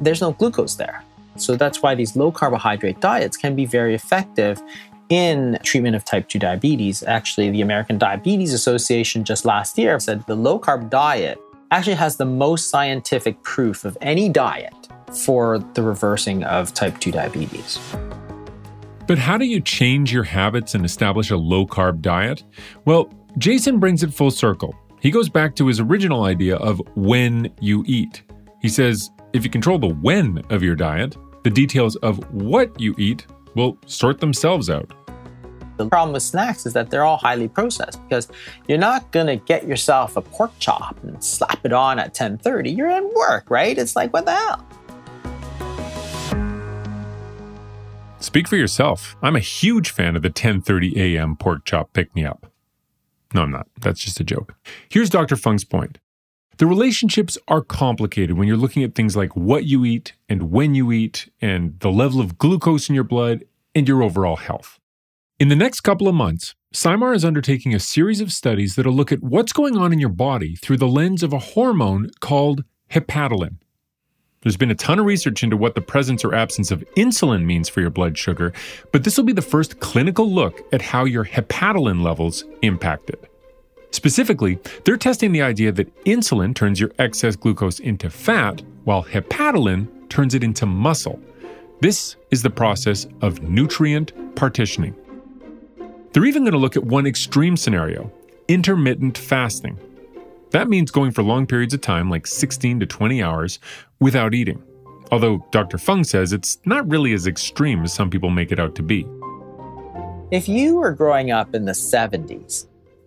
there's 0.00 0.20
no 0.20 0.32
glucose 0.32 0.74
there. 0.76 1.02
So 1.36 1.56
that's 1.56 1.82
why 1.82 1.94
these 1.94 2.16
low 2.16 2.30
carbohydrate 2.30 3.00
diets 3.00 3.36
can 3.36 3.56
be 3.56 3.66
very 3.66 3.94
effective 3.94 4.62
in 5.08 5.58
treatment 5.62 5.96
of 5.96 6.04
type 6.04 6.28
2 6.28 6.38
diabetes. 6.38 7.02
Actually, 7.02 7.50
the 7.50 7.60
American 7.60 7.98
Diabetes 7.98 8.52
Association 8.52 9.24
just 9.24 9.44
last 9.44 9.76
year 9.76 9.98
said 10.00 10.24
the 10.26 10.34
low 10.34 10.58
carb 10.58 10.90
diet 10.90 11.38
actually 11.70 11.94
has 11.94 12.16
the 12.16 12.24
most 12.24 12.68
scientific 12.68 13.42
proof 13.42 13.84
of 13.84 13.98
any 14.00 14.28
diet 14.28 14.72
for 15.24 15.58
the 15.74 15.82
reversing 15.82 16.44
of 16.44 16.72
type 16.72 16.98
2 17.00 17.12
diabetes. 17.12 17.78
But 19.06 19.18
how 19.18 19.36
do 19.36 19.44
you 19.44 19.60
change 19.60 20.12
your 20.12 20.22
habits 20.22 20.74
and 20.74 20.84
establish 20.84 21.30
a 21.30 21.36
low 21.36 21.66
carb 21.66 22.00
diet? 22.00 22.42
Well, 22.84 23.12
Jason 23.36 23.78
brings 23.78 24.02
it 24.02 24.14
full 24.14 24.30
circle. 24.30 24.74
He 25.00 25.10
goes 25.10 25.28
back 25.28 25.54
to 25.56 25.66
his 25.66 25.80
original 25.80 26.24
idea 26.24 26.56
of 26.56 26.80
when 26.94 27.52
you 27.60 27.84
eat. 27.86 28.22
He 28.62 28.70
says 28.70 29.10
if 29.34 29.42
you 29.42 29.50
control 29.50 29.78
the 29.78 29.88
when 29.88 30.42
of 30.48 30.62
your 30.62 30.76
diet, 30.76 31.16
the 31.42 31.50
details 31.50 31.96
of 31.96 32.18
what 32.32 32.80
you 32.80 32.94
eat 32.96 33.26
will 33.56 33.76
sort 33.84 34.20
themselves 34.20 34.70
out. 34.70 34.94
The 35.76 35.88
problem 35.88 36.12
with 36.12 36.22
snacks 36.22 36.66
is 36.66 36.72
that 36.74 36.88
they're 36.88 37.02
all 37.02 37.16
highly 37.16 37.48
processed 37.48 38.00
because 38.08 38.28
you're 38.68 38.78
not 38.78 39.10
going 39.10 39.26
to 39.26 39.34
get 39.34 39.66
yourself 39.66 40.16
a 40.16 40.22
pork 40.22 40.52
chop 40.60 40.96
and 41.02 41.22
slap 41.22 41.66
it 41.66 41.72
on 41.72 41.98
at 41.98 42.14
10:30. 42.14 42.76
You're 42.76 42.90
at 42.90 43.04
work, 43.12 43.50
right? 43.50 43.76
It's 43.76 43.96
like 43.96 44.12
what 44.12 44.24
the 44.24 44.34
hell? 44.36 44.64
Speak 48.20 48.46
for 48.46 48.56
yourself. 48.56 49.16
I'm 49.20 49.34
a 49.34 49.40
huge 49.40 49.90
fan 49.90 50.14
of 50.14 50.22
the 50.22 50.30
10:30 50.30 50.96
a.m. 50.96 51.36
pork 51.36 51.64
chop 51.64 51.92
pick 51.92 52.14
me 52.14 52.24
up. 52.24 52.52
No, 53.34 53.42
I'm 53.42 53.50
not. 53.50 53.66
That's 53.80 53.98
just 53.98 54.20
a 54.20 54.24
joke. 54.24 54.54
Here's 54.88 55.10
Dr. 55.10 55.34
Fung's 55.34 55.64
point. 55.64 55.98
The 56.56 56.66
relationships 56.66 57.36
are 57.48 57.62
complicated 57.62 58.38
when 58.38 58.46
you're 58.46 58.56
looking 58.56 58.84
at 58.84 58.94
things 58.94 59.16
like 59.16 59.34
what 59.34 59.64
you 59.64 59.84
eat 59.84 60.12
and 60.28 60.52
when 60.52 60.76
you 60.76 60.92
eat 60.92 61.28
and 61.40 61.78
the 61.80 61.90
level 61.90 62.20
of 62.20 62.38
glucose 62.38 62.88
in 62.88 62.94
your 62.94 63.02
blood 63.02 63.44
and 63.74 63.88
your 63.88 64.04
overall 64.04 64.36
health. 64.36 64.78
In 65.40 65.48
the 65.48 65.56
next 65.56 65.80
couple 65.80 66.06
of 66.06 66.14
months, 66.14 66.54
SciMar 66.72 67.12
is 67.12 67.24
undertaking 67.24 67.74
a 67.74 67.80
series 67.80 68.20
of 68.20 68.30
studies 68.32 68.76
that'll 68.76 68.92
look 68.92 69.10
at 69.10 69.22
what's 69.22 69.52
going 69.52 69.76
on 69.76 69.92
in 69.92 69.98
your 69.98 70.08
body 70.08 70.54
through 70.54 70.76
the 70.76 70.86
lens 70.86 71.24
of 71.24 71.32
a 71.32 71.40
hormone 71.40 72.10
called 72.20 72.62
hepatalin. 72.92 73.56
There's 74.42 74.56
been 74.56 74.70
a 74.70 74.76
ton 74.76 75.00
of 75.00 75.06
research 75.06 75.42
into 75.42 75.56
what 75.56 75.74
the 75.74 75.80
presence 75.80 76.24
or 76.24 76.34
absence 76.34 76.70
of 76.70 76.84
insulin 76.96 77.44
means 77.46 77.68
for 77.68 77.80
your 77.80 77.90
blood 77.90 78.16
sugar, 78.16 78.52
but 78.92 79.02
this 79.02 79.16
will 79.16 79.24
be 79.24 79.32
the 79.32 79.42
first 79.42 79.80
clinical 79.80 80.30
look 80.30 80.60
at 80.72 80.82
how 80.82 81.04
your 81.04 81.24
hepatalin 81.24 82.02
levels 82.02 82.44
impact 82.62 83.10
it. 83.10 83.33
Specifically, 83.94 84.58
they're 84.84 84.96
testing 84.96 85.30
the 85.30 85.40
idea 85.40 85.70
that 85.70 86.04
insulin 86.04 86.52
turns 86.52 86.80
your 86.80 86.90
excess 86.98 87.36
glucose 87.36 87.78
into 87.78 88.10
fat, 88.10 88.60
while 88.82 89.04
hepatalin 89.04 89.86
turns 90.08 90.34
it 90.34 90.42
into 90.42 90.66
muscle. 90.66 91.20
This 91.80 92.16
is 92.32 92.42
the 92.42 92.50
process 92.50 93.06
of 93.20 93.42
nutrient 93.44 94.34
partitioning. 94.34 94.96
They're 96.12 96.24
even 96.24 96.42
going 96.42 96.54
to 96.54 96.58
look 96.58 96.76
at 96.76 96.82
one 96.82 97.06
extreme 97.06 97.56
scenario 97.56 98.10
intermittent 98.48 99.16
fasting. 99.16 99.78
That 100.50 100.68
means 100.68 100.90
going 100.90 101.12
for 101.12 101.22
long 101.22 101.46
periods 101.46 101.72
of 101.72 101.80
time, 101.80 102.10
like 102.10 102.26
16 102.26 102.80
to 102.80 102.86
20 102.86 103.22
hours, 103.22 103.60
without 104.00 104.34
eating. 104.34 104.60
Although 105.12 105.46
Dr. 105.52 105.78
Fung 105.78 106.02
says 106.02 106.32
it's 106.32 106.58
not 106.64 106.88
really 106.90 107.12
as 107.12 107.28
extreme 107.28 107.84
as 107.84 107.94
some 107.94 108.10
people 108.10 108.30
make 108.30 108.50
it 108.50 108.58
out 108.58 108.74
to 108.74 108.82
be. 108.82 109.06
If 110.32 110.48
you 110.48 110.78
were 110.78 110.90
growing 110.90 111.30
up 111.30 111.54
in 111.54 111.64
the 111.64 111.72
70s, 111.72 112.66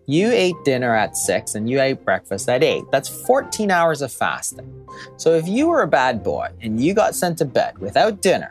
you 0.09 0.31
ate 0.31 0.55
dinner 0.63 0.95
at 0.95 1.17
6 1.17 1.55
and 1.55 1.69
you 1.69 1.81
ate 1.81 2.05
breakfast 2.05 2.47
at 2.47 2.63
8. 2.63 2.85
That's 2.91 3.09
14 3.09 3.69
hours 3.69 4.01
of 4.01 4.11
fasting. 4.11 4.87
So 5.17 5.33
if 5.33 5.49
you 5.49 5.67
were 5.67 5.81
a 5.81 5.87
bad 5.87 6.23
boy 6.23 6.49
and 6.61 6.81
you 6.81 6.93
got 6.93 7.13
sent 7.13 7.37
to 7.39 7.45
bed 7.45 7.77
without 7.79 8.21
dinner, 8.21 8.49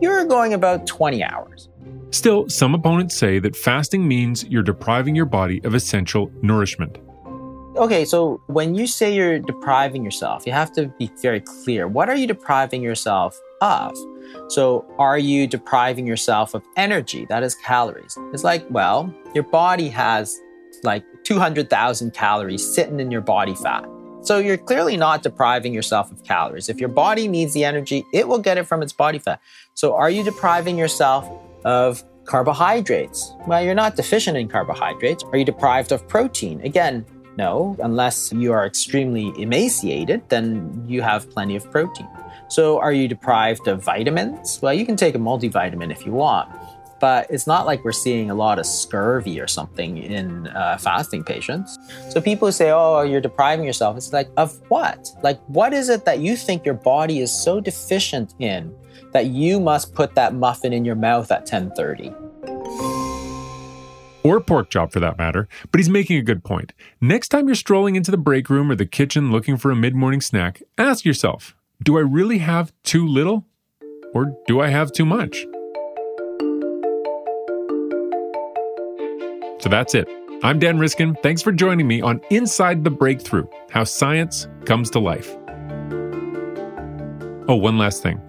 you 0.00 0.10
were 0.10 0.24
going 0.24 0.54
about 0.54 0.88
20 0.88 1.22
hours. 1.22 1.68
Still, 2.10 2.48
some 2.48 2.74
opponents 2.74 3.16
say 3.16 3.38
that 3.38 3.54
fasting 3.54 4.06
means 4.06 4.44
you're 4.44 4.64
depriving 4.64 5.14
your 5.14 5.24
body 5.24 5.62
of 5.62 5.74
essential 5.74 6.32
nourishment. 6.42 6.98
Okay, 7.76 8.04
so 8.04 8.42
when 8.48 8.74
you 8.74 8.88
say 8.88 9.14
you're 9.14 9.38
depriving 9.38 10.04
yourself, 10.04 10.44
you 10.46 10.52
have 10.52 10.72
to 10.72 10.88
be 10.98 11.10
very 11.22 11.40
clear. 11.40 11.86
What 11.86 12.10
are 12.10 12.16
you 12.16 12.26
depriving 12.26 12.82
yourself 12.82 13.40
of? 13.62 13.96
So, 14.48 14.84
are 14.98 15.18
you 15.18 15.46
depriving 15.46 16.06
yourself 16.06 16.54
of 16.54 16.62
energy? 16.76 17.24
That 17.30 17.42
is 17.42 17.54
calories. 17.54 18.18
It's 18.34 18.44
like, 18.44 18.66
well, 18.68 19.14
your 19.34 19.44
body 19.44 19.88
has 19.88 20.38
like 20.82 21.04
200,000 21.24 22.12
calories 22.12 22.74
sitting 22.74 23.00
in 23.00 23.10
your 23.10 23.20
body 23.20 23.54
fat. 23.54 23.84
So 24.22 24.38
you're 24.38 24.56
clearly 24.56 24.96
not 24.96 25.22
depriving 25.22 25.74
yourself 25.74 26.12
of 26.12 26.22
calories. 26.22 26.68
If 26.68 26.78
your 26.78 26.88
body 26.88 27.26
needs 27.26 27.54
the 27.54 27.64
energy, 27.64 28.04
it 28.12 28.28
will 28.28 28.38
get 28.38 28.56
it 28.56 28.66
from 28.66 28.82
its 28.82 28.92
body 28.92 29.18
fat. 29.18 29.40
So 29.74 29.94
are 29.94 30.10
you 30.10 30.22
depriving 30.22 30.78
yourself 30.78 31.28
of 31.64 32.04
carbohydrates? 32.24 33.32
Well, 33.48 33.64
you're 33.64 33.74
not 33.74 33.96
deficient 33.96 34.36
in 34.36 34.48
carbohydrates. 34.48 35.24
Are 35.24 35.36
you 35.36 35.44
deprived 35.44 35.90
of 35.90 36.06
protein? 36.06 36.60
Again, 36.60 37.04
no, 37.36 37.76
unless 37.82 38.32
you 38.32 38.52
are 38.52 38.64
extremely 38.66 39.32
emaciated, 39.38 40.28
then 40.28 40.84
you 40.86 41.02
have 41.02 41.28
plenty 41.30 41.56
of 41.56 41.68
protein. 41.70 42.08
So, 42.48 42.78
are 42.78 42.92
you 42.92 43.08
deprived 43.08 43.66
of 43.66 43.82
vitamins? 43.82 44.60
Well, 44.60 44.74
you 44.74 44.84
can 44.84 44.96
take 44.96 45.14
a 45.14 45.18
multivitamin 45.18 45.90
if 45.90 46.04
you 46.04 46.12
want 46.12 46.50
but 47.02 47.26
it's 47.30 47.48
not 47.48 47.66
like 47.66 47.82
we're 47.84 47.90
seeing 47.90 48.30
a 48.30 48.34
lot 48.34 48.60
of 48.60 48.64
scurvy 48.64 49.40
or 49.40 49.48
something 49.48 49.98
in 49.98 50.46
uh, 50.46 50.78
fasting 50.78 51.24
patients. 51.24 51.76
So 52.10 52.20
people 52.20 52.52
say, 52.52 52.70
oh, 52.70 53.02
you're 53.02 53.20
depriving 53.20 53.66
yourself. 53.66 53.96
It's 53.96 54.12
like, 54.12 54.30
of 54.36 54.56
what? 54.68 55.10
Like, 55.20 55.40
what 55.48 55.72
is 55.72 55.88
it 55.88 56.04
that 56.04 56.20
you 56.20 56.36
think 56.36 56.64
your 56.64 56.76
body 56.76 57.18
is 57.18 57.34
so 57.34 57.58
deficient 57.58 58.34
in 58.38 58.72
that 59.10 59.26
you 59.26 59.58
must 59.58 59.96
put 59.96 60.14
that 60.14 60.32
muffin 60.32 60.72
in 60.72 60.84
your 60.84 60.94
mouth 60.94 61.32
at 61.32 61.40
1030? 61.40 62.14
Or 64.22 64.40
pork 64.40 64.70
chop 64.70 64.92
for 64.92 65.00
that 65.00 65.18
matter, 65.18 65.48
but 65.72 65.80
he's 65.80 65.90
making 65.90 66.18
a 66.18 66.22
good 66.22 66.44
point. 66.44 66.72
Next 67.00 67.30
time 67.30 67.48
you're 67.48 67.56
strolling 67.56 67.96
into 67.96 68.12
the 68.12 68.16
break 68.16 68.48
room 68.48 68.70
or 68.70 68.76
the 68.76 68.86
kitchen 68.86 69.32
looking 69.32 69.56
for 69.56 69.72
a 69.72 69.76
mid 69.76 69.96
morning 69.96 70.20
snack, 70.20 70.62
ask 70.78 71.04
yourself 71.04 71.56
do 71.82 71.98
I 71.98 72.02
really 72.02 72.38
have 72.38 72.72
too 72.84 73.04
little? 73.04 73.44
Or 74.14 74.36
do 74.46 74.60
I 74.60 74.68
have 74.68 74.92
too 74.92 75.04
much? 75.04 75.46
So 79.62 79.68
that's 79.68 79.94
it. 79.94 80.08
I'm 80.42 80.58
Dan 80.58 80.76
Riskin. 80.76 81.14
Thanks 81.22 81.40
for 81.40 81.52
joining 81.52 81.86
me 81.86 82.00
on 82.00 82.20
Inside 82.30 82.82
the 82.82 82.90
Breakthrough 82.90 83.46
How 83.70 83.84
Science 83.84 84.48
Comes 84.64 84.90
to 84.90 84.98
Life. 84.98 85.36
Oh, 87.46 87.54
one 87.54 87.78
last 87.78 88.02
thing. 88.02 88.20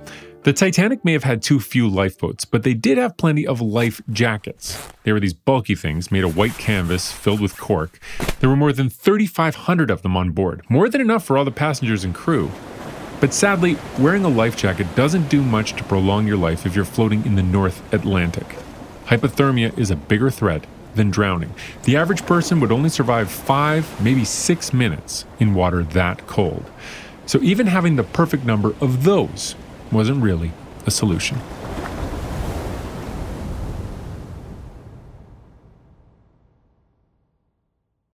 The 0.43 0.53
Titanic 0.53 1.03
may 1.03 1.13
have 1.13 1.23
had 1.23 1.41
too 1.41 1.59
few 1.59 1.89
lifeboats, 1.89 2.45
but 2.45 2.61
they 2.61 2.75
did 2.75 2.99
have 2.99 3.17
plenty 3.17 3.47
of 3.47 3.61
life 3.61 3.99
jackets. 4.11 4.77
They 5.05 5.11
were 5.11 5.19
these 5.19 5.33
bulky 5.33 5.73
things 5.73 6.11
made 6.11 6.23
of 6.23 6.37
white 6.37 6.55
canvas 6.59 7.11
filled 7.11 7.41
with 7.41 7.57
cork. 7.57 7.97
There 8.39 8.49
were 8.49 8.55
more 8.55 8.71
than 8.71 8.91
3,500 8.91 9.89
of 9.89 10.03
them 10.03 10.15
on 10.15 10.33
board, 10.33 10.61
more 10.69 10.87
than 10.87 11.01
enough 11.01 11.25
for 11.25 11.35
all 11.35 11.45
the 11.45 11.51
passengers 11.51 12.03
and 12.03 12.13
crew. 12.13 12.51
But 13.19 13.33
sadly, 13.33 13.75
wearing 13.97 14.23
a 14.23 14.29
life 14.29 14.55
jacket 14.55 14.95
doesn't 14.95 15.29
do 15.29 15.41
much 15.41 15.73
to 15.77 15.83
prolong 15.85 16.27
your 16.27 16.37
life 16.37 16.67
if 16.67 16.75
you're 16.75 16.85
floating 16.85 17.25
in 17.25 17.33
the 17.33 17.41
North 17.41 17.81
Atlantic. 17.91 18.55
Hypothermia 19.05 19.75
is 19.79 19.89
a 19.89 19.95
bigger 19.95 20.29
threat 20.29 20.67
than 20.95 21.11
drowning. 21.11 21.53
The 21.83 21.97
average 21.97 22.25
person 22.25 22.59
would 22.59 22.71
only 22.71 22.89
survive 22.89 23.31
five, 23.31 24.01
maybe 24.01 24.25
six 24.25 24.73
minutes 24.73 25.25
in 25.39 25.53
water 25.53 25.83
that 25.83 26.27
cold. 26.27 26.65
So 27.25 27.39
even 27.41 27.67
having 27.67 27.95
the 27.95 28.03
perfect 28.03 28.45
number 28.45 28.75
of 28.81 29.03
those 29.03 29.55
wasn't 29.91 30.21
really 30.21 30.51
a 30.85 30.91
solution. 30.91 31.39